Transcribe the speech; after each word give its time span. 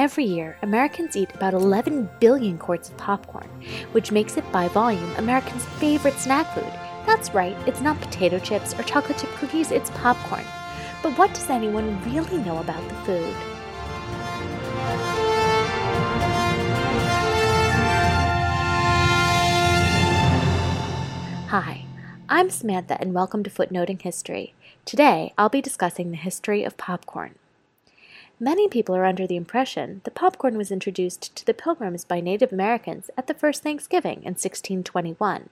Every 0.00 0.24
year, 0.24 0.56
Americans 0.62 1.14
eat 1.14 1.34
about 1.34 1.52
11 1.52 2.08
billion 2.20 2.56
quarts 2.56 2.88
of 2.88 2.96
popcorn, 2.96 3.50
which 3.92 4.10
makes 4.10 4.38
it 4.38 4.50
by 4.50 4.66
volume 4.68 5.14
Americans' 5.18 5.66
favorite 5.78 6.14
snack 6.14 6.54
food. 6.54 6.72
That's 7.04 7.34
right, 7.34 7.54
it's 7.68 7.82
not 7.82 8.00
potato 8.00 8.38
chips 8.38 8.72
or 8.72 8.82
chocolate 8.84 9.18
chip 9.18 9.28
cookies, 9.32 9.70
it's 9.70 9.90
popcorn. 9.90 10.46
But 11.02 11.18
what 11.18 11.34
does 11.34 11.50
anyone 11.50 12.02
really 12.04 12.38
know 12.38 12.60
about 12.60 12.82
the 12.88 12.94
food? 13.04 13.34
Hi, 21.48 21.84
I'm 22.26 22.48
Samantha 22.48 22.98
and 22.98 23.12
welcome 23.12 23.42
to 23.42 23.50
Footnoting 23.50 24.00
History. 24.00 24.54
Today, 24.86 25.34
I'll 25.36 25.50
be 25.50 25.60
discussing 25.60 26.10
the 26.10 26.16
history 26.16 26.64
of 26.64 26.78
popcorn. 26.78 27.34
Many 28.42 28.68
people 28.68 28.96
are 28.96 29.04
under 29.04 29.26
the 29.26 29.36
impression 29.36 30.00
that 30.04 30.14
popcorn 30.14 30.56
was 30.56 30.72
introduced 30.72 31.36
to 31.36 31.44
the 31.44 31.52
Pilgrims 31.52 32.06
by 32.06 32.22
Native 32.22 32.54
Americans 32.54 33.10
at 33.18 33.26
the 33.26 33.34
first 33.34 33.62
Thanksgiving 33.62 34.22
in 34.22 34.32
1621. 34.32 35.50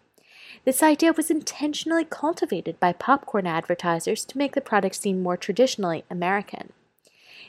This 0.64 0.82
idea 0.82 1.12
was 1.12 1.30
intentionally 1.30 2.06
cultivated 2.06 2.80
by 2.80 2.94
popcorn 2.94 3.46
advertisers 3.46 4.24
to 4.24 4.38
make 4.38 4.54
the 4.54 4.62
product 4.62 4.94
seem 4.94 5.22
more 5.22 5.36
traditionally 5.36 6.04
American. 6.08 6.72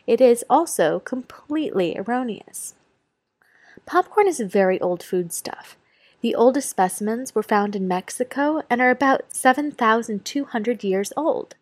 It 0.05 0.19
is 0.19 0.43
also 0.49 0.99
completely 0.99 1.97
erroneous. 1.97 2.75
Popcorn 3.85 4.27
is 4.27 4.41
a 4.41 4.45
very 4.45 4.79
old 4.81 5.01
foodstuff. 5.01 5.77
The 6.19 6.35
oldest 6.35 6.69
specimens 6.69 7.33
were 7.33 7.43
found 7.43 7.77
in 7.77 7.87
Mexico 7.87 8.61
and 8.69 8.81
are 8.81 8.89
about 8.89 9.33
7,200 9.33 10.83
years 10.83 11.13
old. 11.15 11.55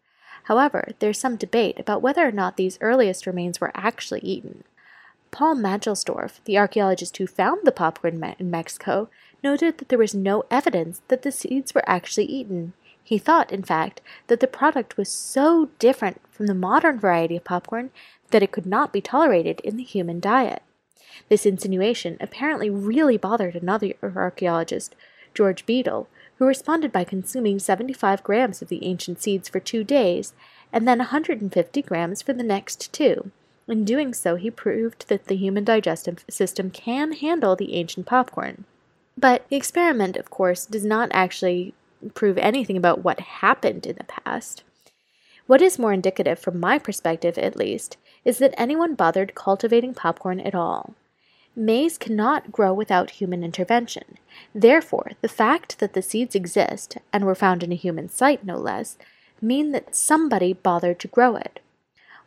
However, 0.47 0.93
there 0.99 1.09
is 1.09 1.19
some 1.19 1.35
debate 1.35 1.77
about 1.77 2.01
whether 2.01 2.25
or 2.25 2.31
not 2.31 2.55
these 2.55 2.77
earliest 2.79 3.27
remains 3.27 3.59
were 3.59 3.73
actually 3.75 4.21
eaten. 4.21 4.63
Paul 5.29 5.57
Mangelsdorf, 5.57 6.41
the 6.45 6.57
archaeologist 6.57 7.17
who 7.17 7.27
found 7.27 7.59
the 7.65 7.71
popcorn 7.73 8.23
in 8.39 8.49
Mexico, 8.49 9.09
noted 9.43 9.77
that 9.77 9.89
there 9.89 9.99
was 9.99 10.15
no 10.15 10.45
evidence 10.49 11.01
that 11.09 11.23
the 11.23 11.33
seeds 11.33 11.75
were 11.75 11.83
actually 11.85 12.27
eaten. 12.27 12.71
He 13.03 13.17
thought, 13.17 13.51
in 13.51 13.61
fact, 13.61 13.99
that 14.27 14.39
the 14.39 14.47
product 14.47 14.95
was 14.95 15.09
so 15.09 15.67
different 15.79 16.21
from 16.31 16.47
the 16.47 16.53
modern 16.53 16.97
variety 16.97 17.35
of 17.35 17.43
popcorn 17.43 17.91
that 18.31 18.41
it 18.41 18.53
could 18.53 18.65
not 18.65 18.93
be 18.93 19.01
tolerated 19.01 19.59
in 19.65 19.75
the 19.75 19.83
human 19.83 20.21
diet. 20.21 20.63
This 21.27 21.45
insinuation 21.45 22.15
apparently 22.21 22.69
really 22.69 23.17
bothered 23.17 23.55
another 23.55 23.95
archaeologist, 24.01 24.95
George 25.33 25.65
Beadle, 25.65 26.07
who 26.37 26.45
responded 26.45 26.91
by 26.91 27.03
consuming 27.03 27.59
75 27.59 28.23
grams 28.23 28.61
of 28.61 28.67
the 28.67 28.83
ancient 28.85 29.21
seeds 29.21 29.49
for 29.49 29.59
two 29.59 29.83
days, 29.83 30.33
and 30.71 30.87
then 30.87 30.99
150 30.99 31.81
grams 31.81 32.21
for 32.21 32.33
the 32.33 32.43
next 32.43 32.91
two. 32.93 33.31
In 33.67 33.83
doing 33.83 34.13
so, 34.13 34.35
he 34.35 34.49
proved 34.49 35.09
that 35.09 35.25
the 35.25 35.35
human 35.35 35.63
digestive 35.63 36.23
system 36.29 36.69
can 36.69 37.13
handle 37.13 37.55
the 37.55 37.73
ancient 37.73 38.05
popcorn. 38.05 38.65
But 39.17 39.47
the 39.49 39.55
experiment, 39.55 40.15
of 40.15 40.29
course, 40.29 40.65
does 40.65 40.85
not 40.85 41.09
actually 41.11 41.73
prove 42.13 42.37
anything 42.37 42.77
about 42.77 43.03
what 43.03 43.19
happened 43.19 43.85
in 43.85 43.95
the 43.97 44.03
past. 44.03 44.63
What 45.47 45.61
is 45.61 45.79
more 45.79 45.93
indicative, 45.93 46.37
from 46.37 46.59
my 46.59 46.77
perspective 46.77 47.37
at 47.37 47.55
least, 47.55 47.97
is 48.23 48.37
that 48.37 48.53
anyone 48.57 48.95
bothered 48.95 49.35
cultivating 49.35 49.93
popcorn 49.93 50.39
at 50.39 50.53
all. 50.53 50.93
Maize 51.59 51.97
cannot 51.97 52.51
grow 52.51 52.71
without 52.71 53.09
human 53.09 53.43
intervention. 53.43 54.19
Therefore, 54.53 55.13
the 55.21 55.27
fact 55.27 55.79
that 55.79 55.93
the 55.93 56.03
seeds 56.03 56.35
exist, 56.35 56.97
and 57.11 57.25
were 57.25 57.33
found 57.33 57.63
in 57.63 57.71
a 57.71 57.75
human 57.75 58.09
site 58.09 58.45
no 58.45 58.57
less, 58.57 58.95
mean 59.41 59.71
that 59.71 59.95
somebody 59.95 60.53
bothered 60.53 60.99
to 60.99 61.07
grow 61.07 61.35
it. 61.35 61.59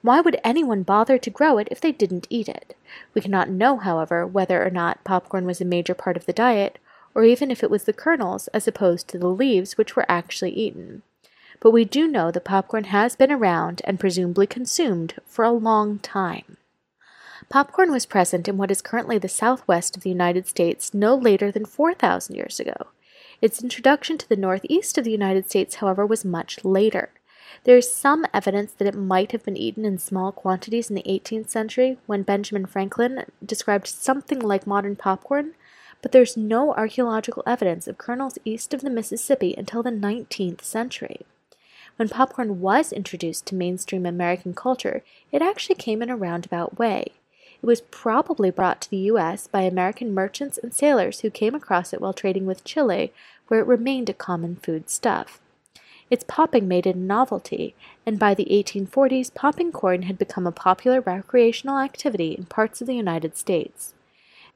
Why 0.03 0.21
would 0.21 0.41
anyone 0.43 0.83
bother 0.83 1.17
to 1.17 1.31
grow 1.31 1.59
it 1.59 1.69
if 1.71 1.81
they 1.81 1.93
didn't 1.93 2.27
eat 2.29 2.49
it? 2.49 2.77
We 3.15 3.21
cannot 3.21 3.49
know, 3.49 3.77
however, 3.77 4.27
whether 4.27 4.67
or 4.67 4.71
not 4.71 5.05
popcorn 5.05 5.47
was 5.47 5.61
a 5.61 5.65
major 5.65 5.95
part 5.95 6.17
of 6.17 6.27
the 6.27 6.33
diet, 6.33 6.81
or 7.15 7.23
even 7.23 7.53
if 7.53 7.63
it 7.63 7.71
was 7.71 7.85
the 7.85 7.93
kernels 7.93 8.49
as 8.49 8.67
opposed 8.67 9.07
to 9.09 9.19
the 9.19 9.29
leaves 9.29 9.79
which 9.79 9.95
were 9.95 10.07
actually 10.09 10.51
eaten. 10.51 11.03
But 11.61 11.71
we 11.71 11.85
do 11.85 12.09
know 12.09 12.33
that 12.33 12.45
popcorn 12.45 12.85
has 12.85 13.15
been 13.15 13.31
around 13.31 13.81
and 13.85 14.01
presumably 14.01 14.49
consumed 14.49 15.15
for 15.25 15.45
a 15.45 15.53
long 15.53 16.01
time. 16.01 16.57
Popcorn 17.51 17.91
was 17.91 18.07
present 18.07 18.47
in 18.47 18.57
what 18.59 18.71
is 18.71 18.81
currently 18.81 19.19
the 19.19 19.29
southwest 19.29 19.97
of 19.97 20.05
the 20.05 20.09
United 20.09 20.47
States 20.47 20.95
no 20.95 21.17
later 21.17 21.51
than 21.51 21.65
4,000 21.65 22.37
years 22.37 22.61
ago. 22.61 22.87
Its 23.43 23.61
introduction 23.61 24.17
to 24.19 24.29
the 24.29 24.37
northeast 24.37 24.97
of 24.97 25.03
the 25.03 25.11
United 25.11 25.51
States, 25.51 25.75
however, 25.77 26.07
was 26.07 26.25
much 26.25 26.65
later. 26.65 27.11
There 27.65 27.77
is 27.77 27.93
some 27.93 28.25
evidence 28.33 28.71
that 28.75 28.87
it 28.87 28.95
might 28.95 29.33
have 29.33 29.43
been 29.43 29.57
eaten 29.57 29.85
in 29.85 29.99
small 29.99 30.31
quantities 30.31 30.91
in 30.91 30.95
the 30.95 31.03
18th 31.03 31.49
century 31.49 31.99
when 32.07 32.23
Benjamin 32.23 32.67
Franklin 32.67 33.25
described 33.45 33.89
something 33.89 34.39
like 34.39 34.65
modern 34.65 34.95
popcorn, 34.95 35.55
but 36.03 36.13
there's 36.13 36.37
no 36.37 36.73
archaeological 36.75 37.43
evidence 37.49 37.89
of 37.89 37.99
kernels 37.99 38.39
east 38.45 38.73
of 38.73 38.83
the 38.83 38.91
Mississippi 38.91 39.57
until 39.59 39.83
the 39.83 39.91
19th 39.91 40.63
century. 40.63 41.27
When 41.97 42.09
popcorn 42.09 42.61
was 42.61 42.93
introduced 42.93 43.47
to 43.47 43.57
mainstream 43.57 44.07
American 44.07 44.55
culture, 44.55 45.03
it 45.33 45.43
actually 45.43 45.75
came 45.75 46.01
in 46.01 46.11
a 46.11 46.17
roundabout 46.17 46.79
way. 46.79 47.15
It 47.63 47.67
was 47.67 47.83
probably 47.83 48.51
brought 48.51 48.81
to 48.83 48.91
the 48.91 48.97
U.S. 49.13 49.47
by 49.47 49.63
American 49.63 50.15
merchants 50.15 50.59
and 50.59 50.73
sailors 50.73 51.21
who 51.21 51.31
came 51.31 51.55
across 51.55 51.93
it 51.93 52.01
while 52.01 52.15
trading 52.15 52.47
with 52.47 52.65
Chile, 52.65 53.13
where 53.49 53.61
it 53.61 53.67
remained 53.67 54.09
a 54.09 54.15
common 54.15 54.57
food 54.57 54.89
stuff. 54.89 55.41
Its 56.09 56.25
popping 56.27 56.67
made 56.67 56.87
it 56.87 56.97
a 56.97 56.99
novelty, 56.99 57.75
and 58.07 58.19
by 58.19 58.35
the 58.35 58.47
1840s, 58.47 59.33
popping 59.35 59.71
corn 59.71 60.03
had 60.03 60.19
become 60.19 60.47
a 60.47 60.53
popular 60.53 61.01
recreational 61.03 61.79
activity 61.79 62.33
in 62.33 62.47
parts 62.47 62.81
of 62.81 62.87
the 62.87 62.97
United 62.97 63.37
States. 63.37 63.95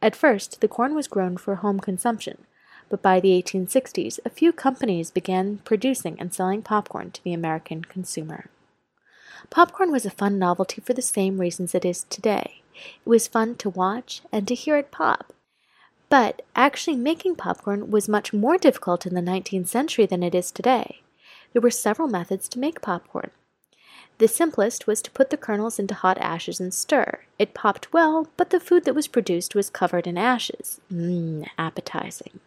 At 0.02 0.16
first, 0.16 0.60
the 0.60 0.68
corn 0.68 0.94
was 0.94 1.06
grown 1.06 1.36
for 1.36 1.56
home 1.56 1.78
consumption, 1.80 2.38
but 2.88 3.02
by 3.02 3.20
the 3.20 3.40
1860s, 3.40 4.18
a 4.24 4.30
few 4.30 4.52
companies 4.52 5.10
began 5.10 5.58
producing 5.58 6.18
and 6.18 6.34
selling 6.34 6.62
popcorn 6.62 7.10
to 7.12 7.22
the 7.22 7.32
American 7.32 7.84
consumer. 7.84 8.46
Popcorn 9.50 9.92
was 9.92 10.04
a 10.04 10.10
fun 10.10 10.38
novelty 10.38 10.80
for 10.80 10.94
the 10.94 11.02
same 11.02 11.38
reasons 11.38 11.74
it 11.74 11.84
is 11.84 12.04
today. 12.04 12.62
It 12.74 13.08
was 13.08 13.28
fun 13.28 13.54
to 13.56 13.70
watch 13.70 14.22
and 14.32 14.46
to 14.48 14.54
hear 14.54 14.76
it 14.76 14.90
pop. 14.90 15.32
But 16.08 16.42
actually 16.54 16.96
making 16.96 17.36
popcorn 17.36 17.90
was 17.90 18.08
much 18.08 18.32
more 18.32 18.58
difficult 18.58 19.06
in 19.06 19.14
the 19.14 19.20
19th 19.20 19.68
century 19.68 20.06
than 20.06 20.22
it 20.22 20.34
is 20.34 20.50
today. 20.50 21.00
There 21.52 21.62
were 21.62 21.70
several 21.70 22.08
methods 22.08 22.48
to 22.48 22.58
make 22.58 22.82
popcorn. 22.82 23.30
The 24.18 24.28
simplest 24.28 24.86
was 24.86 25.02
to 25.02 25.10
put 25.10 25.30
the 25.30 25.36
kernels 25.36 25.78
into 25.78 25.94
hot 25.94 26.18
ashes 26.18 26.60
and 26.60 26.72
stir. 26.72 27.20
It 27.38 27.54
popped 27.54 27.92
well, 27.92 28.28
but 28.36 28.50
the 28.50 28.60
food 28.60 28.84
that 28.84 28.94
was 28.94 29.08
produced 29.08 29.54
was 29.54 29.70
covered 29.70 30.06
in 30.06 30.16
ashes. 30.16 30.80
Mmm, 30.92 31.48
appetizing. 31.58 32.38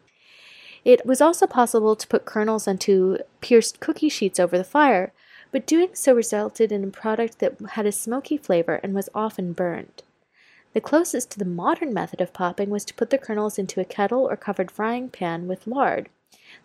It 0.85 1.05
was 1.05 1.19
also 1.19 1.45
possible 1.45 1.97
to 1.97 2.07
put 2.07 2.23
kernels 2.23 2.67
onto 2.67 3.17
pierced 3.41 3.81
cookie 3.81 4.07
sheets 4.07 4.39
over 4.39 4.57
the 4.57 4.63
fire, 4.63 5.11
but 5.51 5.67
doing 5.67 5.89
so 5.93 6.13
resulted 6.13 6.71
in 6.71 6.85
a 6.85 6.87
product 6.87 7.39
that 7.39 7.59
had 7.71 7.85
a 7.85 7.91
smoky 7.91 8.37
flavor 8.37 8.79
and 8.81 8.95
was 8.95 9.09
often 9.13 9.51
burned. 9.51 10.03
The 10.73 10.81
closest 10.81 11.31
to 11.31 11.39
the 11.39 11.45
modern 11.45 11.93
method 11.93 12.21
of 12.21 12.33
popping 12.33 12.69
was 12.69 12.85
to 12.85 12.93
put 12.93 13.09
the 13.09 13.17
kernels 13.17 13.57
into 13.57 13.79
a 13.79 13.85
kettle 13.85 14.29
or 14.29 14.35
covered 14.35 14.69
frying 14.69 15.09
pan 15.09 15.47
with 15.47 15.67
lard. 15.67 16.09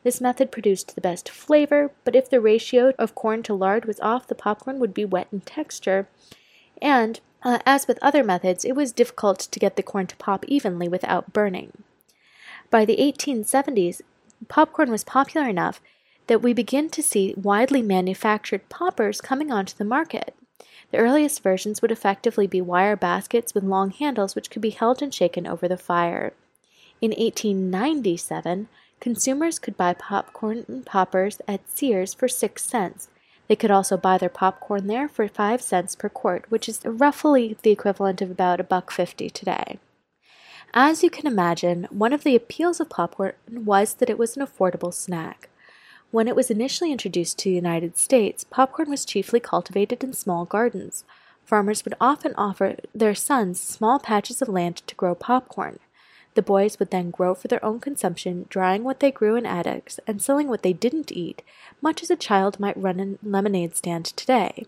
This 0.03 0.21
method 0.21 0.53
produced 0.53 0.95
the 0.95 1.01
best 1.01 1.29
flavor, 1.29 1.91
but 2.05 2.15
if 2.15 2.29
the 2.29 2.41
ratio 2.41 2.93
of 2.99 3.15
corn 3.15 3.43
to 3.45 3.55
lard 3.55 3.85
was 3.85 4.01
off, 4.01 4.27
the 4.27 4.35
popcorn 4.35 4.79
would 4.79 4.95
be 4.95 5.05
wet 5.05 5.29
in 5.33 5.41
texture, 5.41 6.09
and, 6.81 7.21
uh, 7.43 7.59
as 7.65 7.87
with 7.87 7.99
other 8.03 8.23
methods, 8.23 8.65
it 8.65 8.77
was 8.77 8.93
difficult 8.93 9.39
to 9.39 9.59
get 9.59 9.77
the 9.77 9.83
corn 9.83 10.07
to 10.09 10.17
pop 10.17 10.45
evenly 10.47 10.89
without 10.89 11.33
burning. 11.33 11.73
By 12.71 12.85
the 12.85 12.97
1870s, 12.97 14.03
popcorn 14.49 14.91
was 14.91 15.05
popular 15.05 15.49
enough 15.49 15.81
that 16.27 16.43
we 16.43 16.53
begin 16.53 16.89
to 16.91 17.03
see 17.03 17.35
widely 17.37 17.83
manufactured 17.83 18.69
poppers 18.69 19.21
coming 19.21 19.51
onto 19.51 19.77
the 19.77 19.85
market. 19.85 20.35
The 20.93 20.99
earliest 20.99 21.43
versions 21.43 21.81
would 21.81 21.91
effectively 21.91 22.47
be 22.47 22.61
wire 22.61 22.97
baskets 22.97 23.55
with 23.55 23.65
long 23.65 23.91
handles 23.91 24.35
which 24.35 24.51
could 24.51 24.63
be 24.63 24.71
held 24.71 25.01
and 25.01 25.13
shaken 25.13 25.47
over 25.47 25.67
the 25.67 25.79
fire. 25.79 26.35
In 27.01 27.11
1897, 27.13 28.69
consumers 29.01 29.59
could 29.59 29.77
buy 29.77 29.95
popcorn 29.95 30.67
and 30.69 30.85
poppers 30.85 31.41
at 31.49 31.69
Sears 31.69 32.13
for 32.13 32.29
six 32.29 32.65
cents. 32.65 33.09
They 33.49 33.57
could 33.57 33.71
also 33.71 33.97
buy 33.97 34.19
their 34.19 34.29
popcorn 34.29 34.87
there 34.87 35.09
for 35.09 35.27
five 35.29 35.63
cents 35.63 35.97
per 35.97 36.11
quart, 36.11 36.45
which 36.51 36.69
is 36.69 36.85
roughly 36.85 37.57
the 37.63 37.71
equivalent 37.71 38.21
of 38.21 38.31
about 38.31 38.61
a 38.61 38.65
buck 38.65 38.91
fifty 38.91 39.31
today. 39.31 39.79
As 40.75 41.03
you 41.03 41.11
can 41.11 41.27
imagine, 41.27 41.87
one 41.91 42.13
of 42.13 42.23
the 42.23 42.37
appeals 42.37 42.81
of 42.81 42.91
popcorn 42.91 43.33
was 43.49 43.95
that 43.95 44.11
it 44.11 44.19
was 44.19 44.37
an 44.37 44.47
affordable 44.47 44.93
snack. 44.93 45.49
When 46.13 46.29
it 46.29 46.37
was 46.37 46.51
initially 46.51 46.93
introduced 46.93 47.39
to 47.39 47.49
the 47.49 47.55
United 47.55 47.97
States, 47.97 48.45
popcorn 48.45 48.91
was 48.91 49.07
chiefly 49.07 49.41
cultivated 49.41 50.05
in 50.05 50.13
small 50.13 50.45
gardens. 50.45 51.05
Farmers 51.47 51.87
would 51.87 51.95
often 51.99 52.35
offer 52.37 52.77
their 52.95 53.15
sons 53.15 53.59
small 53.59 53.99
patches 53.99 54.43
of 54.43 54.49
land 54.51 54.87
to 54.87 54.95
grow 54.95 55.15
popcorn. 55.15 55.79
The 56.35 56.43
boys 56.43 56.79
would 56.79 56.91
then 56.91 57.13
grow 57.13 57.35
for 57.35 57.49
their 57.49 57.65
own 57.65 57.81
consumption, 57.81 58.45
drying 58.51 58.85
what 58.85 59.01
they 59.01 59.11
grew 59.11 59.37
in 59.37 59.47
attics 59.47 59.99
and 60.07 60.21
selling 60.21 60.49
what 60.49 60.63
they 60.63 60.75
didn't 60.75 61.13
eat, 61.13 61.41
much 61.81 62.03
as 62.03 62.11
a 62.11 62.17
child 62.17 62.61
might 62.61 62.77
run 62.77 63.01
a 63.01 63.27
lemonade 63.27 63.75
stand 63.75 64.05
today. 64.05 64.67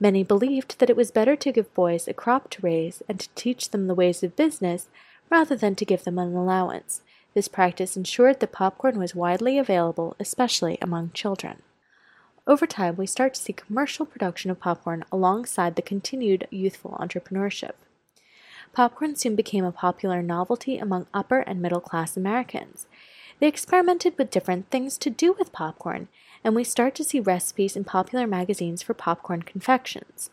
Many 0.00 0.24
believed 0.24 0.78
that 0.78 0.88
it 0.88 0.96
was 0.96 1.10
better 1.10 1.36
to 1.36 1.52
give 1.52 1.74
boys 1.74 2.08
a 2.08 2.14
crop 2.14 2.48
to 2.48 2.62
raise 2.62 3.02
and 3.10 3.20
to 3.20 3.28
teach 3.34 3.72
them 3.72 3.88
the 3.88 3.94
ways 3.94 4.22
of 4.22 4.36
business 4.36 4.88
rather 5.28 5.54
than 5.54 5.74
to 5.74 5.84
give 5.84 6.04
them 6.04 6.18
an 6.18 6.34
allowance. 6.34 7.02
This 7.34 7.48
practice 7.48 7.96
ensured 7.96 8.40
that 8.40 8.52
popcorn 8.52 8.98
was 8.98 9.14
widely 9.14 9.58
available, 9.58 10.16
especially 10.20 10.78
among 10.82 11.12
children. 11.12 11.62
Over 12.46 12.66
time, 12.66 12.96
we 12.96 13.06
start 13.06 13.34
to 13.34 13.40
see 13.40 13.52
commercial 13.52 14.04
production 14.04 14.50
of 14.50 14.60
popcorn 14.60 15.04
alongside 15.12 15.76
the 15.76 15.82
continued 15.82 16.48
youthful 16.50 16.96
entrepreneurship. 17.00 17.72
Popcorn 18.72 19.16
soon 19.16 19.36
became 19.36 19.64
a 19.64 19.72
popular 19.72 20.22
novelty 20.22 20.78
among 20.78 21.06
upper 21.14 21.40
and 21.40 21.62
middle 21.62 21.80
class 21.80 22.16
Americans. 22.16 22.86
They 23.38 23.46
experimented 23.46 24.16
with 24.18 24.30
different 24.30 24.70
things 24.70 24.98
to 24.98 25.10
do 25.10 25.34
with 25.38 25.52
popcorn, 25.52 26.08
and 26.42 26.54
we 26.54 26.64
start 26.64 26.94
to 26.96 27.04
see 27.04 27.20
recipes 27.20 27.76
in 27.76 27.84
popular 27.84 28.26
magazines 28.26 28.82
for 28.82 28.94
popcorn 28.94 29.42
confections. 29.42 30.30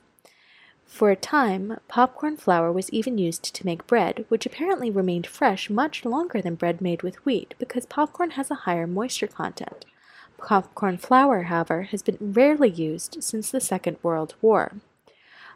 For 0.89 1.12
a 1.12 1.15
time, 1.15 1.80
popcorn 1.88 2.36
flour 2.36 2.74
was 2.74 2.89
even 2.89 3.18
used 3.18 3.56
to 3.56 3.65
make 3.65 3.88
bread, 3.88 4.25
which 4.27 4.45
apparently 4.45 4.89
remained 4.89 5.27
fresh 5.27 5.69
much 5.69 6.03
longer 6.03 6.41
than 6.41 6.56
bread 6.56 6.81
made 6.81 7.03
with 7.03 7.24
wheat 7.25 7.53
because 7.57 7.86
popcorn 7.86 8.31
has 8.31 8.51
a 8.51 8.65
higher 8.65 8.88
moisture 8.88 9.27
content. 9.27 9.86
Popcorn 10.39 10.97
flour, 10.97 11.44
however, 11.44 11.83
has 11.83 12.01
been 12.01 12.18
rarely 12.19 12.69
used 12.69 13.24
since 13.24 13.51
the 13.51 13.62
Second 13.62 13.97
World 14.01 14.33
War. 14.41 14.74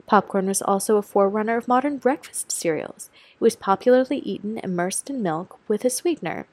Popcorn 0.05 0.45
was 0.45 0.61
also 0.61 0.97
a 0.97 1.01
forerunner 1.01 1.57
of 1.57 1.67
modern 1.67 1.97
breakfast 1.97 2.51
cereals. 2.51 3.09
It 3.33 3.41
was 3.41 3.55
popularly 3.55 4.19
eaten 4.19 4.59
immersed 4.59 5.09
in 5.09 5.23
milk 5.23 5.59
with 5.67 5.83
a 5.83 5.89
sweetener. 5.89 6.45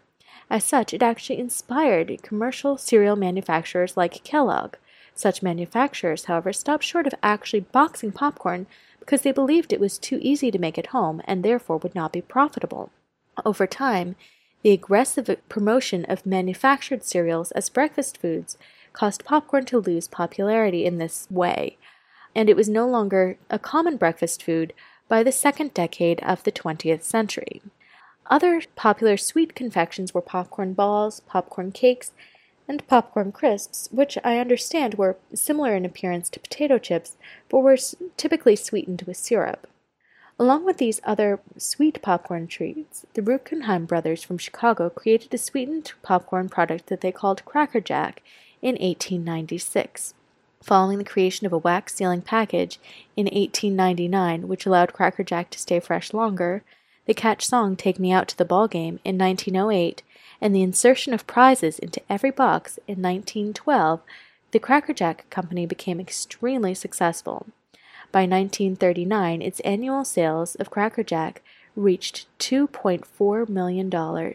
As 0.49 0.65
such, 0.65 0.95
it 0.95 1.03
actually 1.03 1.39
inspired 1.39 2.23
commercial 2.23 2.77
cereal 2.77 3.15
manufacturers 3.15 3.97
like 3.97 4.25
Kellogg. 4.25 4.77
Such 5.21 5.43
manufacturers, 5.43 6.25
however, 6.25 6.51
stopped 6.51 6.83
short 6.83 7.07
of 7.07 7.13
actually 7.23 7.61
boxing 7.61 8.11
popcorn 8.11 8.67
because 9.01 9.21
they 9.21 9.33
believed 9.33 9.71
it 9.71 9.79
was 9.79 9.99
too 9.99 10.19
easy 10.23 10.51
to 10.51 10.59
make 10.59 10.79
at 10.79 10.95
home 10.97 11.21
and 11.27 11.45
therefore 11.45 11.77
would 11.77 11.95
not 11.95 12.11
be 12.11 12.23
profitable. 12.23 12.91
Over 13.45 13.67
time, 13.67 14.17
the 14.63 14.71
aggressive 14.71 15.29
promotion 15.51 16.07
of 16.07 16.25
manufactured 16.25 17.05
cereals 17.05 17.51
as 17.51 17.69
breakfast 17.69 18.17
foods 18.17 18.57
caused 18.95 19.27
popcorn 19.27 19.67
to 19.67 19.79
lose 19.79 20.09
popularity 20.09 20.87
in 20.87 20.97
this 20.97 21.27
way, 21.31 21.77
and 22.35 22.49
it 22.49 22.57
was 22.57 22.71
no 22.71 22.89
longer 22.89 23.37
a 23.51 23.59
common 23.59 23.99
breakfast 23.99 24.43
food 24.43 24.73
by 25.07 25.23
the 25.23 25.33
second 25.33 25.75
decade 25.75 26.23
of 26.23 26.45
the 26.45 26.53
20th 26.53 27.03
century. 27.03 27.61
Other 28.31 28.63
popular 28.75 29.19
sweet 29.19 29.55
confections 29.55 30.15
were 30.15 30.23
popcorn 30.23 30.73
balls, 30.73 31.21
popcorn 31.21 31.73
cakes, 31.73 32.13
and 32.71 32.87
popcorn 32.87 33.33
crisps, 33.33 33.89
which 33.91 34.17
I 34.23 34.39
understand 34.39 34.95
were 34.95 35.17
similar 35.35 35.75
in 35.75 35.85
appearance 35.85 36.31
to 36.31 36.41
potato 36.41 36.79
chips, 36.79 37.17
but 37.49 37.59
were 37.59 37.77
typically 38.17 38.55
sweetened 38.55 39.03
with 39.09 39.17
syrup. 39.17 39.67
Along 40.39 40.65
with 40.65 40.79
these 40.79 41.01
other 41.03 41.41
sweet 41.59 42.01
popcorn 42.01 42.47
treats, 42.47 43.05
the 43.15 43.23
Rueckenheim 43.23 43.87
brothers 43.87 44.23
from 44.23 44.39
Chicago 44.39 44.89
created 44.89 45.35
a 45.35 45.39
sweetened 45.39 45.93
popcorn 46.03 46.49
product 46.49 46.87
that 46.87 47.01
they 47.01 47.11
called 47.11 47.45
Cracker 47.45 47.81
Jack 47.81 48.23
in 48.63 48.77
1896. 48.77 50.15
Following 50.63 50.99
the 50.99 51.05
creation 51.05 51.47
of 51.47 51.53
a 51.53 51.59
wax 51.59 51.97
sealing 51.97 52.23
package 52.23 52.79
in 53.17 53.25
1899, 53.25 54.47
which 54.47 54.65
allowed 54.65 54.93
Cracker 54.93 55.25
Jack 55.25 55.51
to 55.51 55.59
stay 55.59 55.81
fresh 55.81 56.15
longer, 56.15 56.63
the 57.07 57.15
catch 57.15 57.45
song 57.45 57.75
Take 57.75 57.99
Me 57.99 58.13
Out 58.13 58.29
to 58.29 58.39
the 58.39 58.45
Ball 58.45 58.69
Game 58.69 59.01
in 59.05 59.19
1908, 59.19 60.03
and 60.41 60.55
the 60.55 60.63
insertion 60.63 61.13
of 61.13 61.27
prizes 61.27 61.79
into 61.79 62.03
every 62.09 62.31
box 62.31 62.79
in 62.87 63.03
1912, 63.03 64.01
the 64.53 64.59
Cracker 64.59 64.93
Jack 64.93 65.29
Company 65.31 65.67
became 65.67 66.01
extremely 66.01 66.75
successful. 66.75 67.47
By 68.13 68.23
1939, 68.23 69.43
its 69.43 69.61
annual 69.61 70.05
sales 70.05 70.57
of 70.57 70.71
Cracker 70.71 71.05
Jack 71.05 71.43
reached 71.77 72.27
$2.4 72.41 73.49
million. 73.49 74.35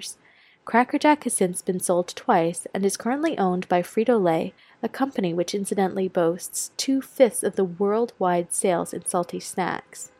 Cracker 0.63 0.97
Jack 0.97 1.25
has 1.25 1.33
since 1.33 1.61
been 1.61 1.79
sold 1.79 2.07
twice 2.15 2.65
and 2.73 2.85
is 2.85 2.97
currently 2.97 3.37
owned 3.37 3.67
by 3.67 3.81
Frito 3.81 4.21
Lay, 4.21 4.53
a 4.81 4.89
company 4.89 5.33
which 5.33 5.53
incidentally 5.53 6.07
boasts 6.07 6.71
two 6.77 7.01
fifths 7.01 7.43
of 7.43 7.55
the 7.55 7.65
worldwide 7.65 8.53
sales 8.53 8.93
in 8.93 9.05
salty 9.05 9.39
snacks. 9.39 10.11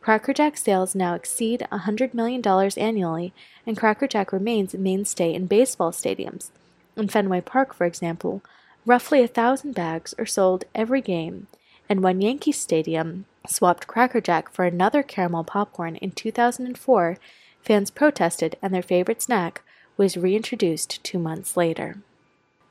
Cracker 0.00 0.32
Jack 0.32 0.56
sales 0.56 0.94
now 0.94 1.14
exceed 1.14 1.66
$100 1.70 2.14
million 2.14 2.42
annually, 2.78 3.34
and 3.66 3.76
Cracker 3.76 4.06
Jack 4.06 4.32
remains 4.32 4.72
a 4.72 4.78
mainstay 4.78 5.34
in 5.34 5.46
baseball 5.46 5.92
stadiums. 5.92 6.50
In 6.96 7.08
Fenway 7.08 7.42
Park, 7.42 7.74
for 7.74 7.84
example, 7.84 8.42
roughly 8.86 9.22
a 9.22 9.28
thousand 9.28 9.74
bags 9.74 10.14
are 10.18 10.26
sold 10.26 10.64
every 10.74 11.02
game, 11.02 11.48
and 11.88 12.02
when 12.02 12.22
Yankee 12.22 12.52
Stadium 12.52 13.26
swapped 13.46 13.86
Cracker 13.86 14.20
Jack 14.20 14.50
for 14.50 14.64
another 14.64 15.02
caramel 15.02 15.44
popcorn 15.44 15.96
in 15.96 16.12
2004, 16.12 17.18
fans 17.60 17.90
protested 17.90 18.56
and 18.62 18.72
their 18.72 18.82
favorite 18.82 19.20
snack 19.20 19.62
was 19.98 20.16
reintroduced 20.16 21.02
two 21.04 21.18
months 21.18 21.58
later. 21.58 21.98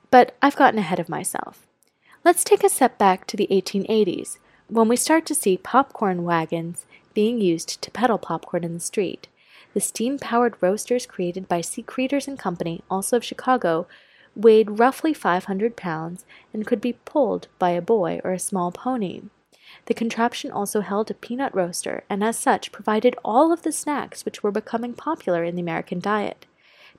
But 0.09 0.35
I've 0.41 0.55
gotten 0.55 0.79
ahead 0.79 0.99
of 0.99 1.09
myself. 1.09 1.67
Let's 2.25 2.43
take 2.43 2.63
a 2.63 2.69
step 2.69 2.97
back 2.97 3.27
to 3.27 3.37
the 3.37 3.47
1880s, 3.51 4.37
when 4.67 4.87
we 4.87 4.95
start 4.95 5.25
to 5.27 5.35
see 5.35 5.57
popcorn 5.57 6.23
wagons 6.23 6.85
being 7.19 7.42
used 7.42 7.81
to 7.81 7.92
peddle 7.92 8.18
popcorn 8.18 8.63
in 8.63 8.74
the 8.74 8.80
street. 8.80 9.27
The 9.74 9.81
steam 9.81 10.19
powered 10.19 10.56
roasters 10.62 11.06
created 11.06 11.50
by 11.50 11.60
C. 11.60 11.81
Cretors 11.81 12.30
and 12.30 12.39
Company, 12.39 12.81
also 12.89 13.18
of 13.18 13.25
Chicago, 13.25 13.88
weighed 14.38 14.80
roughly 14.80 15.13
500 15.13 15.75
pounds 15.75 16.24
and 16.54 16.66
could 16.66 16.80
be 16.80 16.94
pulled 16.94 17.50
by 17.60 17.71
a 17.71 17.81
boy 17.81 18.21
or 18.24 18.31
a 18.31 18.39
small 18.39 18.71
pony. 18.71 19.24
The 19.88 19.94
contraption 19.94 20.50
also 20.50 20.80
held 20.80 21.12
a 21.12 21.13
peanut 21.13 21.54
roaster 21.54 22.06
and, 22.10 22.24
as 22.24 22.38
such, 22.38 22.71
provided 22.71 23.18
all 23.22 23.51
of 23.51 23.63
the 23.63 23.74
snacks 23.74 24.24
which 24.24 24.42
were 24.42 24.50
becoming 24.50 24.94
popular 24.94 25.44
in 25.44 25.56
the 25.56 25.62
American 25.62 26.00
diet. 26.00 26.45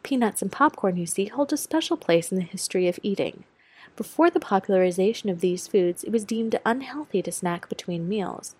Peanuts 0.03 0.43
and 0.43 0.53
popcorn, 0.53 0.99
you 0.99 1.07
see, 1.07 1.29
hold 1.29 1.51
a 1.51 1.57
special 1.57 1.97
place 1.97 2.31
in 2.31 2.37
the 2.37 2.45
history 2.45 2.87
of 2.89 3.01
eating. 3.03 3.45
Before 3.97 4.29
the 4.29 4.39
popularization 4.39 5.31
of 5.31 5.41
these 5.41 5.67
foods, 5.67 6.05
it 6.05 6.13
was 6.13 6.27
deemed 6.27 6.61
unhealthy 6.67 7.23
to 7.23 7.33
snack 7.33 7.71
between 7.71 8.07
meals. 8.07 8.55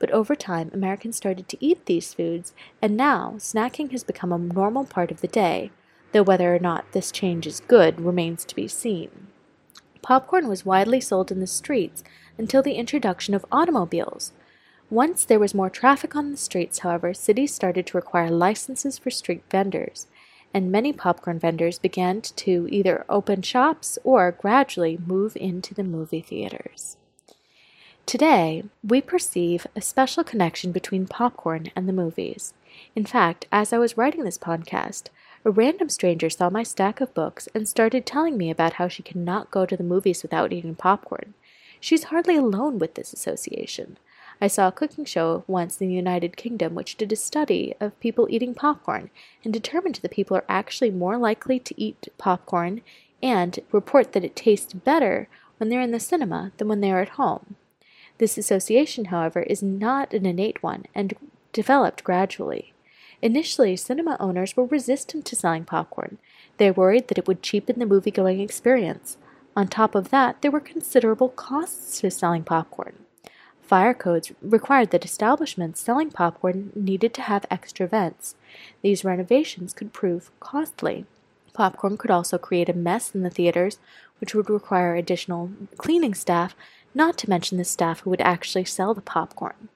But 0.00 0.10
over 0.10 0.34
time, 0.34 0.70
Americans 0.72 1.16
started 1.16 1.48
to 1.48 1.64
eat 1.64 1.86
these 1.86 2.14
foods, 2.14 2.52
and 2.82 2.96
now 2.96 3.34
snacking 3.36 3.92
has 3.92 4.02
become 4.02 4.32
a 4.32 4.38
normal 4.38 4.84
part 4.84 5.12
of 5.12 5.20
the 5.20 5.28
day, 5.28 5.70
though 6.10 6.24
whether 6.24 6.52
or 6.52 6.58
not 6.58 6.90
this 6.90 7.12
change 7.12 7.46
is 7.46 7.60
good 7.60 8.00
remains 8.00 8.44
to 8.46 8.56
be 8.56 8.66
seen. 8.66 9.28
Popcorn 10.02 10.48
was 10.48 10.64
widely 10.64 11.00
sold 11.00 11.30
in 11.30 11.38
the 11.38 11.46
streets 11.46 12.02
until 12.38 12.62
the 12.62 12.74
introduction 12.74 13.34
of 13.34 13.44
automobiles. 13.52 14.32
Once 14.88 15.24
there 15.24 15.38
was 15.38 15.54
more 15.54 15.70
traffic 15.70 16.16
on 16.16 16.30
the 16.30 16.36
streets, 16.36 16.80
however, 16.80 17.12
cities 17.12 17.54
started 17.54 17.86
to 17.86 17.96
require 17.96 18.30
licenses 18.30 18.98
for 18.98 19.10
street 19.10 19.44
vendors, 19.50 20.06
and 20.54 20.72
many 20.72 20.92
popcorn 20.92 21.38
vendors 21.38 21.78
began 21.78 22.22
to 22.22 22.66
either 22.72 23.04
open 23.08 23.42
shops 23.42 23.98
or 24.02 24.32
gradually 24.32 24.98
move 25.06 25.36
into 25.36 25.74
the 25.74 25.84
movie 25.84 26.22
theaters. 26.22 26.96
Today, 28.06 28.64
we 28.82 29.00
perceive 29.00 29.66
a 29.76 29.80
special 29.80 30.24
connection 30.24 30.72
between 30.72 31.06
popcorn 31.06 31.70
and 31.76 31.88
the 31.88 31.92
movies. 31.92 32.54
In 32.96 33.04
fact, 33.04 33.46
as 33.52 33.72
I 33.72 33.78
was 33.78 33.96
writing 33.96 34.24
this 34.24 34.38
podcast, 34.38 35.08
a 35.44 35.50
random 35.50 35.88
stranger 35.88 36.28
saw 36.28 36.50
my 36.50 36.62
stack 36.62 37.00
of 37.00 37.14
books 37.14 37.48
and 37.54 37.68
started 37.68 38.04
telling 38.04 38.36
me 38.36 38.50
about 38.50 38.74
how 38.74 38.88
she 38.88 39.02
cannot 39.02 39.50
go 39.50 39.64
to 39.64 39.76
the 39.76 39.84
movies 39.84 40.22
without 40.22 40.52
eating 40.52 40.74
popcorn. 40.74 41.34
She's 41.78 42.04
hardly 42.04 42.36
alone 42.36 42.78
with 42.78 42.94
this 42.94 43.12
association. 43.12 43.96
I 44.40 44.48
saw 44.48 44.68
a 44.68 44.72
cooking 44.72 45.04
show 45.04 45.44
once 45.46 45.80
in 45.80 45.88
the 45.88 45.94
United 45.94 46.36
Kingdom 46.36 46.74
which 46.74 46.96
did 46.96 47.12
a 47.12 47.16
study 47.16 47.74
of 47.80 47.98
people 48.00 48.26
eating 48.30 48.54
popcorn 48.54 49.10
and 49.44 49.52
determined 49.52 49.96
that 49.96 50.10
people 50.10 50.36
are 50.36 50.44
actually 50.48 50.90
more 50.90 51.16
likely 51.16 51.58
to 51.58 51.80
eat 51.80 52.08
popcorn 52.18 52.80
and 53.22 53.60
report 53.70 54.12
that 54.12 54.24
it 54.24 54.34
tastes 54.34 54.72
better 54.72 55.28
when 55.58 55.68
they're 55.68 55.80
in 55.80 55.90
the 55.90 56.00
cinema 56.00 56.52
than 56.56 56.68
when 56.68 56.80
they 56.80 56.90
are 56.90 57.02
at 57.02 57.10
home. 57.10 57.56
This 58.20 58.36
association, 58.36 59.06
however, 59.06 59.40
is 59.40 59.62
not 59.62 60.12
an 60.12 60.26
innate 60.26 60.62
one 60.62 60.84
and 60.94 61.14
developed 61.54 62.04
gradually. 62.04 62.74
Initially, 63.22 63.76
cinema 63.76 64.18
owners 64.20 64.54
were 64.54 64.66
resistant 64.66 65.24
to 65.24 65.34
selling 65.34 65.64
popcorn. 65.64 66.18
They 66.58 66.70
worried 66.70 67.08
that 67.08 67.16
it 67.16 67.26
would 67.26 67.42
cheapen 67.42 67.78
the 67.78 67.86
movie 67.86 68.10
going 68.10 68.40
experience. 68.40 69.16
On 69.56 69.66
top 69.66 69.94
of 69.94 70.10
that, 70.10 70.42
there 70.42 70.50
were 70.50 70.60
considerable 70.60 71.30
costs 71.30 71.98
to 72.00 72.10
selling 72.10 72.44
popcorn. 72.44 72.92
Fire 73.62 73.94
codes 73.94 74.32
required 74.42 74.90
that 74.90 75.06
establishments 75.06 75.80
selling 75.80 76.10
popcorn 76.10 76.72
needed 76.74 77.14
to 77.14 77.22
have 77.22 77.46
extra 77.50 77.86
vents. 77.86 78.34
These 78.82 79.02
renovations 79.02 79.72
could 79.72 79.94
prove 79.94 80.30
costly. 80.40 81.06
Popcorn 81.54 81.96
could 81.96 82.10
also 82.10 82.36
create 82.36 82.68
a 82.68 82.74
mess 82.74 83.14
in 83.14 83.22
the 83.22 83.30
theaters, 83.30 83.78
which 84.20 84.34
would 84.34 84.50
require 84.50 84.94
additional 84.94 85.50
cleaning 85.78 86.14
staff, 86.14 86.54
not 86.94 87.16
to 87.18 87.30
mention 87.30 87.58
the 87.58 87.64
staff 87.64 88.00
who 88.00 88.10
would 88.10 88.20
actually 88.20 88.64
sell 88.64 88.94
the 88.94 89.00
popcorn. 89.00 89.68